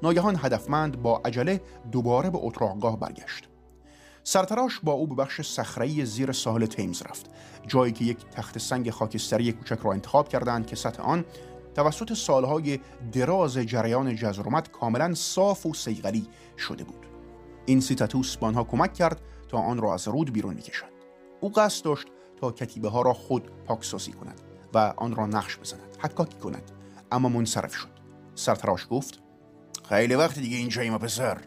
ناگهان 0.05 0.37
هدفمند 0.37 1.03
با 1.03 1.23
عجله 1.25 1.61
دوباره 1.93 2.31
به 2.31 2.38
اتراقگاه 2.43 3.01
برگشت. 3.01 3.49
سرتراش 4.25 4.81
با 4.83 4.93
او 4.93 5.07
به 5.07 5.14
بخش 5.14 5.40
صخره‌ای 5.40 6.05
زیر 6.05 6.33
ساحل 6.33 6.67
تیمز 6.67 7.03
رفت 7.03 7.31
جایی 7.67 7.93
که 7.93 8.05
یک 8.05 8.19
تخت 8.31 8.59
سنگ 8.59 8.90
خاکستری 8.90 9.53
کوچک 9.53 9.79
را 9.83 9.93
انتخاب 9.93 10.29
کردند 10.29 10.67
که 10.67 10.77
سطح 10.77 11.03
آن 11.03 11.25
توسط 11.75 12.12
سالهای 12.12 12.81
دراز 13.12 13.59
جریان 13.59 14.17
جزرومت 14.17 14.71
کاملا 14.71 15.14
صاف 15.14 15.67
و 15.67 15.75
سیغلی 15.75 16.27
شده 16.59 16.85
بود. 16.85 17.07
این 17.67 17.81
سیتاتوس 17.81 18.37
به 18.37 18.47
آنها 18.47 18.64
کمک 18.64 18.95
کرد 18.95 19.21
تا 19.49 19.59
آن 19.59 19.79
را 19.79 19.95
از 19.95 20.09
رود 20.09 20.33
بیرون 20.33 20.55
می‌کشند 20.55 20.93
او 21.40 21.53
قصد 21.53 21.85
داشت 21.85 22.07
تا 22.40 22.51
کتیبه 22.51 22.88
ها 22.88 23.03
را 23.03 23.12
خود 23.12 23.51
پاکسازی 23.67 24.12
کند 24.12 24.40
و 24.75 24.95
آن 24.97 25.17
را 25.17 25.27
نقش 25.27 25.59
بزند 25.59 25.97
حکاکی 25.99 26.38
کند 26.38 26.71
اما 27.12 27.29
منصرف 27.29 27.75
شد. 27.75 27.95
سرتراش 28.35 28.87
گفت 28.90 29.24
خیلی 29.88 30.14
وقت 30.14 30.38
دیگه 30.38 30.57
اینجاییم 30.57 30.99
پسر. 30.99 31.38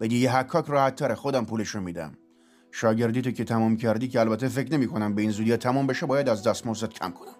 بگی 0.00 0.18
یه 0.18 0.36
حکاک 0.36 0.66
راحت 0.66 0.96
تره 0.96 1.14
خودم 1.14 1.44
پولش 1.44 1.68
رو 1.68 1.80
میدم. 1.80 2.18
شاگردی 2.70 3.22
تو 3.22 3.30
که 3.30 3.44
تمام 3.44 3.76
کردی 3.76 4.08
که 4.08 4.20
البته 4.20 4.48
فکر 4.48 4.72
نمی 4.72 4.86
کنم 4.86 5.14
به 5.14 5.22
این 5.22 5.30
زودی 5.30 5.56
تمام 5.56 5.86
بشه 5.86 6.06
باید 6.06 6.28
از 6.28 6.42
دستمزدت 6.42 6.92
کم 6.92 7.10
کنم. 7.10 7.34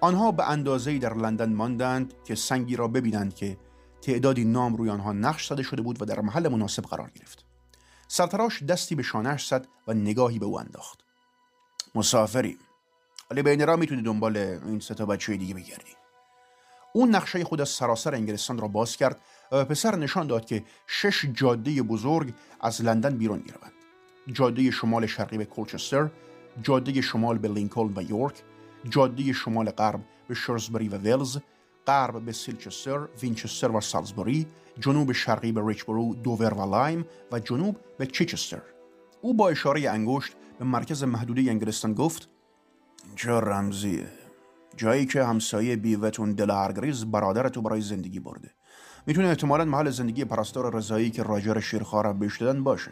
آنها 0.00 0.32
به 0.32 0.50
اندازه 0.50 0.98
در 0.98 1.14
لندن 1.14 1.52
ماندند 1.52 2.14
که 2.24 2.34
سنگی 2.34 2.76
را 2.76 2.88
ببینند 2.88 3.34
که 3.34 3.56
تعدادی 4.02 4.44
نام 4.44 4.76
روی 4.76 4.90
آنها 4.90 5.12
نقش 5.12 5.48
زده 5.48 5.62
شده 5.62 5.82
بود 5.82 6.02
و 6.02 6.04
در 6.04 6.20
محل 6.20 6.48
مناسب 6.48 6.82
قرار 6.82 7.10
گرفت. 7.14 7.44
سرتراش 8.08 8.62
دستی 8.62 8.94
به 8.94 9.02
شانهش 9.02 9.46
زد 9.46 9.66
و 9.86 9.94
نگاهی 9.94 10.38
به 10.38 10.46
او 10.46 10.60
انداخت. 10.60 11.04
مسافریم. 11.94 12.58
ولی 13.30 13.42
بین 13.42 13.66
را 13.66 13.76
می‌تونی 13.76 14.02
دنبال 14.02 14.36
این 14.36 14.80
سه 14.80 14.94
تا 14.94 15.06
بچه 15.06 15.36
دیگه 15.36 15.54
بگردی. 15.54 16.03
اون 16.96 17.14
نقشه 17.14 17.44
خود 17.44 17.60
از 17.60 17.68
سراسر 17.68 18.14
انگلستان 18.14 18.58
را 18.58 18.68
باز 18.68 18.96
کرد 18.96 19.20
و 19.52 19.56
به 19.56 19.64
پسر 19.64 19.96
نشان 19.96 20.26
داد 20.26 20.44
که 20.44 20.64
شش 20.86 21.24
جاده 21.24 21.82
بزرگ 21.82 22.34
از 22.60 22.82
لندن 22.82 23.16
بیرون 23.16 23.38
می‌روند 23.38 23.72
جاده 24.32 24.70
شمال 24.70 25.06
شرقی 25.06 25.38
به 25.38 25.44
کولچستر 25.44 26.10
جاده 26.62 27.00
شمال 27.00 27.38
به 27.38 27.48
لینکلن 27.48 27.92
و 27.96 28.02
یورک 28.02 28.42
جاده 28.88 29.32
شمال 29.32 29.70
غرب 29.70 30.00
به 30.28 30.34
شرزبری 30.34 30.88
و 30.88 30.96
ویلز 30.96 31.38
غرب 31.86 32.24
به 32.24 32.32
سیلچستر، 32.32 33.08
وینچستر 33.22 33.70
و 33.70 33.80
سالزبری، 33.80 34.46
جنوب 34.80 35.12
شرقی 35.12 35.52
به 35.52 35.62
ریچبرو، 35.66 36.14
دوور 36.14 36.54
و 36.54 36.70
لایم 36.70 37.06
و 37.32 37.38
جنوب 37.38 37.76
به 37.98 38.06
چیچستر. 38.06 38.62
او 39.20 39.34
با 39.34 39.48
اشاره 39.48 39.90
انگشت 39.90 40.32
به 40.58 40.64
مرکز 40.64 41.04
محدوده 41.04 41.40
انگلستان 41.40 41.94
گفت 41.94 42.28
اینجا 43.06 43.38
رمزیه 43.38 44.23
جایی 44.76 45.06
که 45.06 45.24
همسایه 45.24 45.76
بیوتون 45.76 46.32
دل 46.32 46.50
هرگریز 46.50 47.04
برادرتو 47.04 47.62
برای 47.62 47.80
زندگی 47.80 48.20
برده. 48.20 48.50
می‌تونه 49.06 49.28
احتمالا 49.28 49.64
محل 49.64 49.90
زندگی 49.90 50.24
پرستار 50.24 50.76
رضایی 50.76 51.10
که 51.10 51.22
راجر 51.22 51.60
شیرخواه 51.60 52.02
را 52.02 52.12
بهش 52.12 52.42
دادن 52.42 52.64
باشه. 52.64 52.90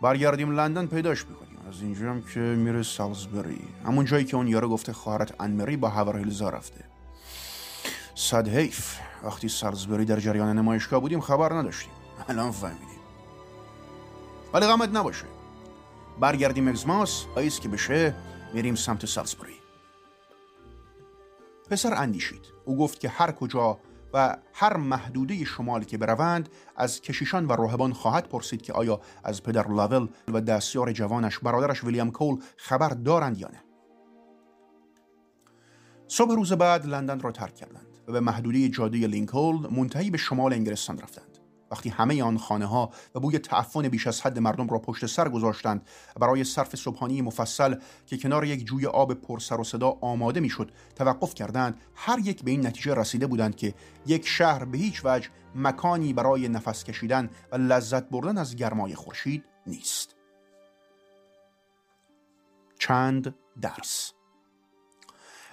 برگردیم 0.00 0.50
لندن 0.50 0.86
پیداش 0.86 1.26
می‌کنیم. 1.26 1.58
از 1.68 1.82
اینجا 1.82 2.10
هم 2.10 2.22
که 2.22 2.40
میره 2.40 2.82
سالزبری. 2.82 3.60
همون 3.86 4.04
جایی 4.04 4.24
که 4.24 4.36
اون 4.36 4.48
یارو 4.48 4.68
گفته 4.68 4.92
خواهرت 4.92 5.40
انمری 5.40 5.76
با 5.76 5.88
هاورهیلزا 5.88 6.48
رفته. 6.48 6.84
صد 8.14 8.48
حیف. 8.48 8.98
وقتی 9.24 9.48
سالزبری 9.48 10.04
در 10.04 10.20
جریان 10.20 10.58
نمایشگاه 10.58 11.00
بودیم 11.00 11.20
خبر 11.20 11.52
نداشتیم. 11.52 11.92
الان 12.28 12.50
فهمیدیم. 12.50 12.88
ولی 14.54 14.66
غمت 14.66 14.88
نباشه. 14.88 15.24
برگردیم 16.20 16.68
اگزماس 16.68 17.24
ایست 17.36 17.60
که 17.60 17.68
بشه 17.68 18.14
میریم 18.54 18.74
سمت 18.74 19.06
سالزبری. 19.06 19.57
پسر 21.70 21.94
اندیشید. 21.94 22.42
او 22.64 22.76
گفت 22.76 23.00
که 23.00 23.08
هر 23.08 23.32
کجا 23.32 23.78
و 24.14 24.36
هر 24.52 24.76
محدوده 24.76 25.44
شمال 25.44 25.84
که 25.84 25.98
بروند 25.98 26.48
از 26.76 27.00
کشیشان 27.00 27.46
و 27.46 27.52
راهبان 27.52 27.92
خواهد 27.92 28.28
پرسید 28.28 28.62
که 28.62 28.72
آیا 28.72 29.00
از 29.24 29.42
پدر 29.42 29.68
لاول 29.68 30.08
و 30.28 30.40
دستیار 30.40 30.92
جوانش 30.92 31.38
برادرش 31.38 31.84
ویلیام 31.84 32.10
کول 32.10 32.42
خبر 32.56 32.88
دارند 32.88 33.38
یا 33.38 33.48
نه. 33.48 33.62
صبح 36.06 36.34
روز 36.34 36.52
بعد 36.52 36.86
لندن 36.86 37.20
را 37.20 37.32
ترک 37.32 37.54
کردند 37.54 37.86
و 38.08 38.12
به 38.12 38.20
محدوده 38.20 38.68
جاده 38.68 38.98
لینکولن 38.98 39.66
منتهی 39.74 40.10
به 40.10 40.18
شمال 40.18 40.52
انگلستان 40.52 40.98
رفتند. 40.98 41.27
وقتی 41.70 41.88
همه 41.88 42.22
آن 42.22 42.38
خانه 42.38 42.66
ها 42.66 42.90
و 43.14 43.20
بوی 43.20 43.38
تعفن 43.38 43.88
بیش 43.88 44.06
از 44.06 44.20
حد 44.20 44.38
مردم 44.38 44.68
را 44.68 44.78
پشت 44.78 45.06
سر 45.06 45.28
گذاشتند 45.28 45.88
برای 46.20 46.44
صرف 46.44 46.76
صبحانی 46.76 47.22
مفصل 47.22 47.74
که 48.06 48.18
کنار 48.18 48.44
یک 48.44 48.64
جوی 48.64 48.86
آب 48.86 49.14
پر 49.14 49.38
سر 49.38 49.60
و 49.60 49.64
صدا 49.64 49.98
آماده 50.00 50.40
می‌شد 50.40 50.70
توقف 50.96 51.34
کردند 51.34 51.80
هر 51.94 52.18
یک 52.18 52.44
به 52.44 52.50
این 52.50 52.66
نتیجه 52.66 52.94
رسیده 52.94 53.26
بودند 53.26 53.56
که 53.56 53.74
یک 54.06 54.26
شهر 54.26 54.64
به 54.64 54.78
هیچ 54.78 55.00
وجه 55.04 55.28
مکانی 55.54 56.12
برای 56.12 56.48
نفس 56.48 56.84
کشیدن 56.84 57.30
و 57.52 57.56
لذت 57.56 58.08
بردن 58.08 58.38
از 58.38 58.56
گرمای 58.56 58.94
خورشید 58.94 59.44
نیست. 59.66 60.14
چند 62.78 63.34
درس. 63.60 64.12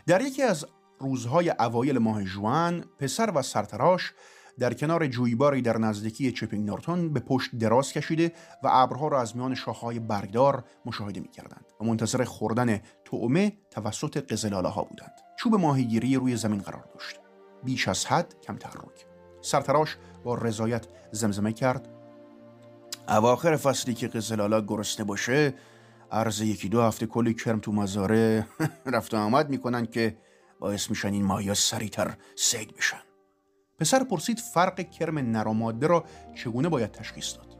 در 0.08 0.22
یکی 0.22 0.44
از 0.44 0.66
روزهای 1.00 1.50
اوایل 1.50 1.98
ماه 1.98 2.24
جوان 2.24 2.86
پسر 3.00 3.32
و 3.36 3.42
سرتراش 3.42 4.14
در 4.60 4.74
کنار 4.74 5.08
جویباری 5.08 5.62
در 5.62 5.78
نزدیکی 5.78 6.32
چپینگ 6.32 6.68
نورتون 6.68 7.14
به 7.14 7.20
پشت 7.20 7.56
دراز 7.56 7.94
کشیده 7.94 8.32
و 8.64 8.70
ابرها 8.72 9.08
را 9.08 9.22
از 9.22 9.38
میان 9.38 9.56
شاخهای 9.56 10.00
برگدار 10.00 10.64
مشاهده 10.86 11.20
می 11.20 11.28
کردند 11.28 11.66
و 11.82 11.86
منتظر 11.86 12.24
خوردن 12.24 12.80
طعمه 13.06 13.58
توسط 13.72 14.32
قزلاله 14.32 14.70
ها 14.70 14.84
بودند. 14.84 15.12
چوب 15.40 15.56
ماهیگیری 15.56 16.16
روی 16.16 16.36
زمین 16.36 16.60
قرار 16.60 16.84
داشت. 16.94 17.20
بیش 17.64 17.88
از 17.88 18.06
حد 18.06 18.36
کم 18.42 18.56
تحرک 18.56 19.06
سرتراش 19.42 19.98
با 20.24 20.36
رضایت 20.36 20.88
زمزمه 21.12 21.54
کرد. 21.54 21.90
اواخر 23.08 23.56
فصلی 23.56 23.94
که 23.94 24.08
قزلالا 24.08 24.62
گرسنه 24.62 25.06
باشه 25.06 25.54
عرض 26.12 26.42
یکی 26.42 26.70
دو 26.70 26.82
هفته 26.82 27.06
کلی 27.06 27.34
کرم 27.34 27.60
تو 27.60 27.72
مزاره 27.72 28.48
رفت 28.94 29.14
و 29.14 29.18
آمد 29.18 29.50
می‌کنن 29.50 29.86
که 29.86 30.18
باعث 30.60 30.90
میشن 30.90 31.14
این 31.14 31.26
ماهیا 31.26 31.54
سریعتر 31.54 32.18
سید 32.36 32.76
بشن. 32.76 33.02
پسر 33.80 34.04
پرسید 34.04 34.40
فرق 34.40 34.90
کرم 34.90 35.20
نر 35.20 35.44
را 35.82 36.04
چگونه 36.36 36.70
باید 36.70 36.92
تشخیص 36.92 37.36
داد. 37.36 37.58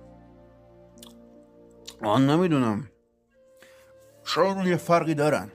آن 2.04 2.30
نمی‌دونم. 2.30 2.88
شاید 4.24 4.68
یه 4.68 4.78
فرقی 4.78 5.14
دارن؟ 5.14 5.52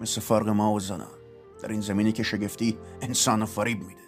مثل 0.00 0.20
فرق 0.20 0.48
ما 0.48 0.72
و 0.72 0.80
زنان 0.80 1.18
در 1.62 1.68
این 1.68 1.80
زمینی 1.80 2.12
که 2.12 2.22
شگفتی 2.22 2.78
انسان 3.02 3.44
فریب 3.44 3.78
میده. 3.78 4.00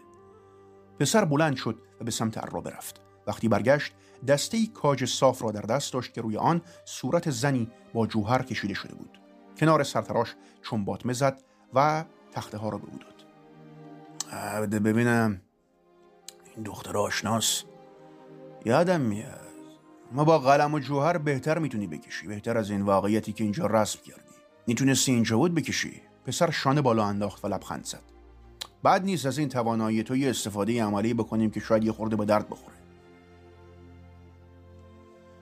پسر 1.00 1.24
بلند 1.24 1.56
شد 1.56 1.78
و 2.00 2.04
به 2.04 2.10
سمت 2.10 2.38
عرابه 2.38 2.70
رفت 2.70 3.00
وقتی 3.26 3.48
برگشت 3.48 3.92
دسته 4.28 4.56
ای 4.56 4.66
کاج 4.66 5.04
صاف 5.04 5.42
را 5.42 5.50
در 5.50 5.60
دست 5.60 5.92
داشت 5.92 6.12
که 6.12 6.20
روی 6.20 6.36
آن 6.36 6.62
صورت 6.84 7.30
زنی 7.30 7.70
با 7.94 8.06
جوهر 8.06 8.42
کشیده 8.42 8.74
شده 8.74 8.94
بود. 8.94 9.20
کنار 9.58 9.82
سرتراش 9.82 10.34
چون 10.62 10.84
باطمه 10.84 11.12
زد 11.12 11.42
و 11.74 12.04
تخته 12.32 12.58
ها 12.58 12.68
را 12.68 12.78
به 12.78 12.84
او 12.84 12.98
داد. 12.98 14.82
ببینم. 14.82 15.45
این 16.56 16.64
دختر 16.64 16.96
آشناس. 16.96 17.62
یادم 18.64 19.00
میاد. 19.00 19.40
ما 20.12 20.24
با 20.24 20.38
قلم 20.38 20.74
و 20.74 20.78
جوهر 20.78 21.18
بهتر 21.18 21.58
می‌تونی 21.58 21.86
بکشی. 21.86 22.26
بهتر 22.26 22.58
از 22.58 22.70
این 22.70 22.82
واقعیتی 22.82 23.32
که 23.32 23.44
اینجا 23.44 23.66
رسم 23.66 23.98
کردی. 24.04 24.20
می‌تونستی 24.66 25.12
اینجا 25.12 25.36
بود 25.36 25.54
بکشی. 25.54 26.02
پسر 26.26 26.50
شانه 26.50 26.82
بالا 26.82 27.04
انداخت 27.04 27.44
و 27.44 27.48
لبخند 27.48 27.84
زد. 27.84 28.02
بعد 28.82 29.04
نیست 29.04 29.26
از 29.26 29.38
این 29.38 29.48
توانایی 29.48 30.02
تو 30.02 30.16
یه 30.16 30.30
استفاده 30.30 30.84
عملی 30.84 31.14
بکنیم 31.14 31.50
که 31.50 31.60
شاید 31.60 31.84
یه 31.84 31.92
خورده 31.92 32.16
به 32.16 32.24
درد 32.24 32.48
بخوره. 32.48 32.76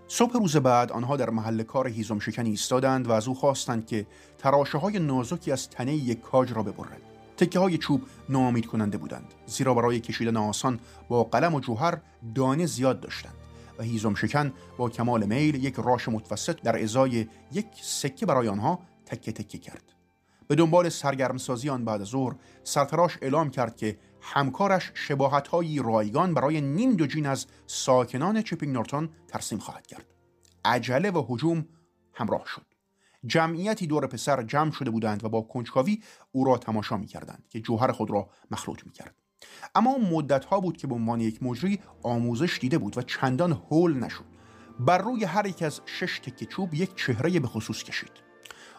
صبح 0.08 0.32
روز 0.32 0.56
بعد 0.56 0.92
آنها 0.92 1.16
در 1.16 1.30
محل 1.30 1.62
کار 1.62 1.88
هیزم 1.88 2.18
شکنی 2.18 2.50
ایستادند 2.50 3.06
و 3.06 3.12
از 3.12 3.28
او 3.28 3.34
خواستند 3.34 3.86
که 3.86 4.06
تراشه 4.38 4.78
های 4.78 4.98
نازکی 4.98 5.52
از 5.52 5.70
تنه 5.70 5.94
یک 5.94 6.20
کاج 6.20 6.52
را 6.52 6.62
ببرد 6.62 7.13
تکه 7.36 7.58
های 7.58 7.78
چوب 7.78 8.02
ناامید 8.28 8.66
کننده 8.66 8.98
بودند 8.98 9.34
زیرا 9.46 9.74
برای 9.74 10.00
کشیدن 10.00 10.36
آسان 10.36 10.80
با 11.08 11.24
قلم 11.24 11.54
و 11.54 11.60
جوهر 11.60 12.00
دانه 12.34 12.66
زیاد 12.66 13.00
داشتند 13.00 13.34
و 13.78 13.82
هیزم 13.82 14.14
شکن 14.14 14.52
با 14.76 14.90
کمال 14.90 15.26
میل 15.26 15.64
یک 15.64 15.74
راش 15.74 16.08
متوسط 16.08 16.62
در 16.62 16.82
ازای 16.82 17.26
یک 17.52 17.66
سکه 17.82 18.26
برای 18.26 18.48
آنها 18.48 18.80
تکه 19.06 19.32
تکه 19.32 19.58
کرد. 19.58 19.82
به 20.48 20.54
دنبال 20.54 20.88
سرگرمسازی 20.88 21.70
آن 21.70 21.84
بعد 21.84 22.04
ظهر 22.04 22.34
سرتراش 22.64 23.18
اعلام 23.22 23.50
کرد 23.50 23.76
که 23.76 23.98
همکارش 24.20 24.92
شباهتهایی 24.94 25.78
رایگان 25.78 26.34
برای 26.34 26.60
نیم 26.60 26.92
دوجین 26.92 27.26
از 27.26 27.46
ساکنان 27.66 28.42
چپینگ 28.42 28.74
نورتون 28.74 29.08
ترسیم 29.28 29.58
خواهد 29.58 29.86
کرد. 29.86 30.06
عجله 30.64 31.10
و 31.10 31.34
هجوم 31.34 31.66
همراه 32.14 32.44
شد. 32.46 32.73
جمعیتی 33.26 33.86
دور 33.86 34.06
پسر 34.06 34.42
جمع 34.42 34.70
شده 34.70 34.90
بودند 34.90 35.24
و 35.24 35.28
با 35.28 35.42
کنجکاوی 35.42 36.02
او 36.32 36.44
را 36.44 36.58
تماشا 36.58 36.96
می 36.96 37.06
کردند 37.06 37.44
که 37.48 37.60
جوهر 37.60 37.92
خود 37.92 38.10
را 38.10 38.28
مخلوط 38.50 38.86
می 38.86 38.92
کرد. 38.92 39.14
اما 39.74 39.98
مدت 39.98 40.44
ها 40.44 40.60
بود 40.60 40.76
که 40.76 40.86
به 40.86 40.94
عنوان 40.94 41.20
یک 41.20 41.42
مجری 41.42 41.80
آموزش 42.02 42.58
دیده 42.60 42.78
بود 42.78 42.98
و 42.98 43.02
چندان 43.02 43.52
هول 43.52 43.94
نشد. 43.94 44.24
بر 44.80 44.98
روی 44.98 45.24
هر 45.24 45.46
یک 45.46 45.62
از 45.62 45.80
شش 45.86 46.18
تکه 46.18 46.46
چوب 46.46 46.74
یک 46.74 46.94
چهره 46.96 47.40
به 47.40 47.48
خصوص 47.48 47.82
کشید. 47.82 48.12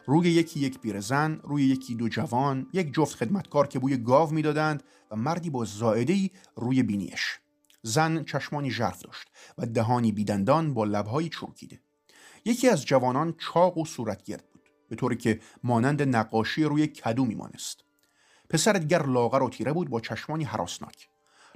روی 0.07 0.29
یکی 0.29 0.59
یک 0.59 0.79
پیرزن 0.79 1.39
روی 1.43 1.63
یکی 1.63 1.95
دو 1.95 2.09
جوان 2.09 2.67
یک 2.73 2.93
جفت 2.93 3.15
خدمتکار 3.15 3.67
که 3.67 3.79
بوی 3.79 3.97
گاو 3.97 4.31
می‌دادند 4.31 4.83
و 5.11 5.15
مردی 5.15 5.49
با 5.49 5.65
زائده‌ای 5.65 6.29
روی 6.55 6.83
بینیش. 6.83 7.39
زن 7.81 8.23
چشمانی 8.23 8.71
ژرف 8.71 9.01
داشت 9.01 9.27
و 9.57 9.65
دهانی 9.65 10.11
بیدندان 10.11 10.73
با 10.73 10.83
لبهایی 10.83 11.29
چرکیده 11.29 11.81
یکی 12.45 12.69
از 12.69 12.85
جوانان 12.85 13.35
چاق 13.37 13.77
و 13.77 13.85
صورتگرد 13.85 14.49
بود 14.51 14.69
به 14.89 14.95
طوری 14.95 15.17
که 15.17 15.39
مانند 15.63 16.01
نقاشی 16.01 16.63
روی 16.63 16.87
کدو 16.87 17.25
میمانست. 17.25 17.83
پسر 18.49 18.73
دیگر 18.73 19.05
لاغر 19.05 19.43
و 19.43 19.49
تیره 19.49 19.73
بود 19.73 19.89
با 19.89 19.99
چشمانی 19.99 20.43
حراسناک. 20.43 21.09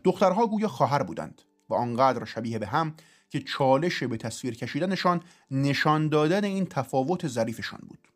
دخترها 0.04 0.48
گویا 0.48 0.68
خواهر 0.68 1.04
بودند 1.04 1.42
و 1.70 1.74
آنقدر 1.74 2.26
شبیه 2.26 2.60
به 2.60 2.68
هم 2.68 2.96
که 3.30 3.40
چالش 3.40 4.04
به 4.04 4.18
تصویر 4.18 4.56
کشیدنشان 4.56 5.24
نشان 5.52 6.10
دادن 6.10 6.44
این 6.44 6.66
تفاوت 6.66 7.28
ظریفشان 7.28 7.80
بود. 7.88 8.08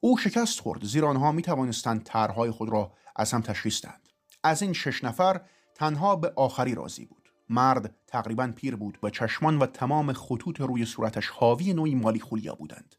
او 0.00 0.18
شکست 0.18 0.60
خورد 0.60 0.84
زیرا 0.84 1.08
آنها 1.08 1.32
می 1.32 1.42
توانستند 1.42 2.02
طرحهای 2.02 2.50
خود 2.50 2.68
را 2.68 2.92
از 3.16 3.32
هم 3.32 3.40
تشخیص 3.40 3.82
دهند. 3.82 4.08
از 4.44 4.62
این 4.62 4.72
شش 4.72 5.04
نفر 5.04 5.40
تنها 5.74 6.16
به 6.16 6.32
آخری 6.36 6.74
راضی 6.74 7.04
بود. 7.04 7.21
مرد 7.52 7.94
تقریبا 8.06 8.52
پیر 8.56 8.76
بود 8.76 8.98
و 9.02 9.10
چشمان 9.10 9.58
و 9.58 9.66
تمام 9.66 10.12
خطوط 10.12 10.60
روی 10.60 10.84
صورتش 10.84 11.28
حاوی 11.28 11.72
نوعی 11.72 11.94
مالی 11.94 12.20
خولیا 12.20 12.54
بودند. 12.54 12.94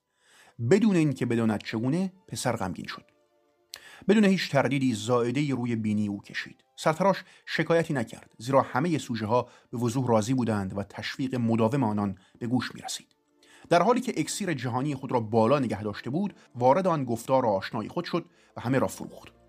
بدون 0.70 0.96
اینکه 0.96 1.26
بداند 1.26 1.64
چگونه 1.64 2.14
پسر 2.28 2.56
غمگین 2.56 2.88
شد. 2.88 3.06
بدون 4.08 4.26
هیچ 4.26 4.52
تردیدی 4.52 4.94
زائده 4.94 5.56
روی 5.56 5.76
بینی 5.76 6.08
او 6.08 6.22
کشید. 6.22 6.64
سرتراش 6.76 7.24
شکایتی 7.46 7.94
نکرد 7.94 8.32
زیرا 8.38 8.62
همه 8.62 8.98
سوژه 8.98 9.26
ها 9.26 9.48
به 9.72 9.78
وضوح 9.78 10.08
راضی 10.08 10.34
بودند 10.34 10.78
و 10.78 10.84
تشویق 10.84 11.36
مداوم 11.36 11.84
آنان 11.84 12.18
به 12.40 12.48
گوش 12.48 12.76
می 12.76 12.82
رسید. 12.82 13.08
در 13.70 13.82
حالی 13.82 14.02
که 14.02 14.14
اکسیر 14.18 14.54
جهانی 14.54 14.96
خود 14.96 15.12
را 15.12 15.20
بالا 15.20 15.60
نگه 15.60 15.84
داشته 15.84 16.10
بود 16.10 16.36
وارد 16.56 16.88
آن 16.88 17.06
گفتار 17.06 17.46
آشنای 17.46 17.88
خود 17.88 18.06
شد 18.06 18.26
و 18.58 18.62
همه 18.62 18.80
را 18.80 18.88
فروخت. 18.88 19.43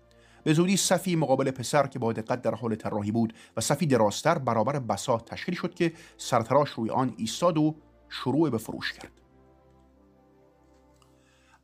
به 0.45 0.53
زودی 0.53 0.77
صفی 0.77 1.15
مقابل 1.15 1.51
پسر 1.51 1.87
که 1.87 1.99
با 1.99 2.13
دقت 2.13 2.41
در 2.41 2.55
حال 2.55 2.75
طراحی 2.75 3.11
بود 3.11 3.33
و 3.57 3.61
صفی 3.61 3.85
دراستر 3.85 4.37
برابر 4.37 4.79
بساط 4.79 5.23
تشکیل 5.23 5.55
شد 5.55 5.73
که 5.73 5.93
سرتراش 6.17 6.69
روی 6.69 6.89
آن 6.89 7.13
ایستاد 7.17 7.57
و 7.57 7.75
شروع 8.09 8.49
به 8.49 8.57
فروش 8.57 8.93
کرد. 8.93 9.11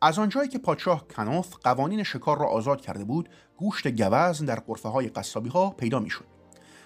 از 0.01 0.19
آنجایی 0.19 0.49
که 0.49 0.59
پادشاه 0.59 1.07
کنوف 1.07 1.55
قوانین 1.63 2.03
شکار 2.03 2.39
را 2.39 2.47
آزاد 2.47 2.81
کرده 2.81 3.03
بود 3.03 3.29
گوشت 3.57 3.87
گوزن 3.87 4.45
در 4.45 4.59
قرفه 4.59 4.89
های 4.89 5.07
قصابی 5.07 5.49
ها 5.49 5.69
پیدا 5.69 5.99
می 5.99 6.09
شد. 6.09 6.25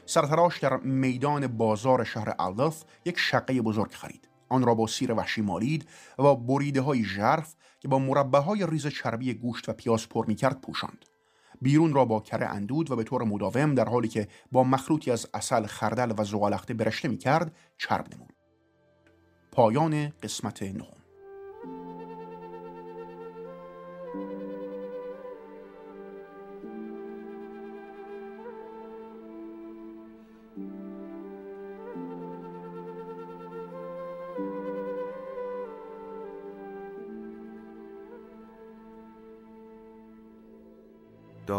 سرتراش 0.05 0.59
در 0.59 0.77
میدان 0.77 1.47
بازار 1.47 2.03
شهر 2.03 2.35
الدف 2.39 2.83
یک 3.05 3.19
شقه 3.19 3.61
بزرگ 3.61 3.91
خرید. 3.91 4.29
آن 4.49 4.63
را 4.63 4.75
با 4.75 4.87
سیر 4.87 5.11
وحشی 5.11 5.41
مالید 5.41 5.89
و 6.19 6.23
با 6.23 6.35
بریده 6.35 6.81
های 6.81 7.03
ژرف 7.03 7.55
که 7.79 7.87
با 7.87 7.99
مربع 7.99 8.39
های 8.39 8.65
ریز 8.65 8.87
چربی 8.87 9.33
گوشت 9.33 9.69
و 9.69 9.73
پیاز 9.73 10.09
پر 10.09 10.25
می 10.25 10.35
کرد 10.35 10.61
پوشاند. 10.61 11.05
بیرون 11.65 11.93
را 11.93 12.05
با 12.05 12.19
کره 12.19 12.45
اندود 12.45 12.91
و 12.91 12.95
به 12.95 13.03
طور 13.03 13.23
مداوم 13.23 13.75
در 13.75 13.89
حالی 13.89 14.07
که 14.07 14.27
با 14.51 14.63
مخلوطی 14.63 15.11
از 15.11 15.27
اصل 15.33 15.65
خردل 15.65 16.13
و 16.17 16.23
زغالخته 16.23 16.73
برشته 16.73 17.07
می 17.07 17.17
کرد 17.17 17.55
چرب 17.77 18.15
نمود. 18.15 18.33
پایان 19.51 20.09
قسمت 20.23 20.63
نهم. 20.63 21.04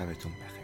شبتون 0.00 0.32
بخیر. 0.32 0.59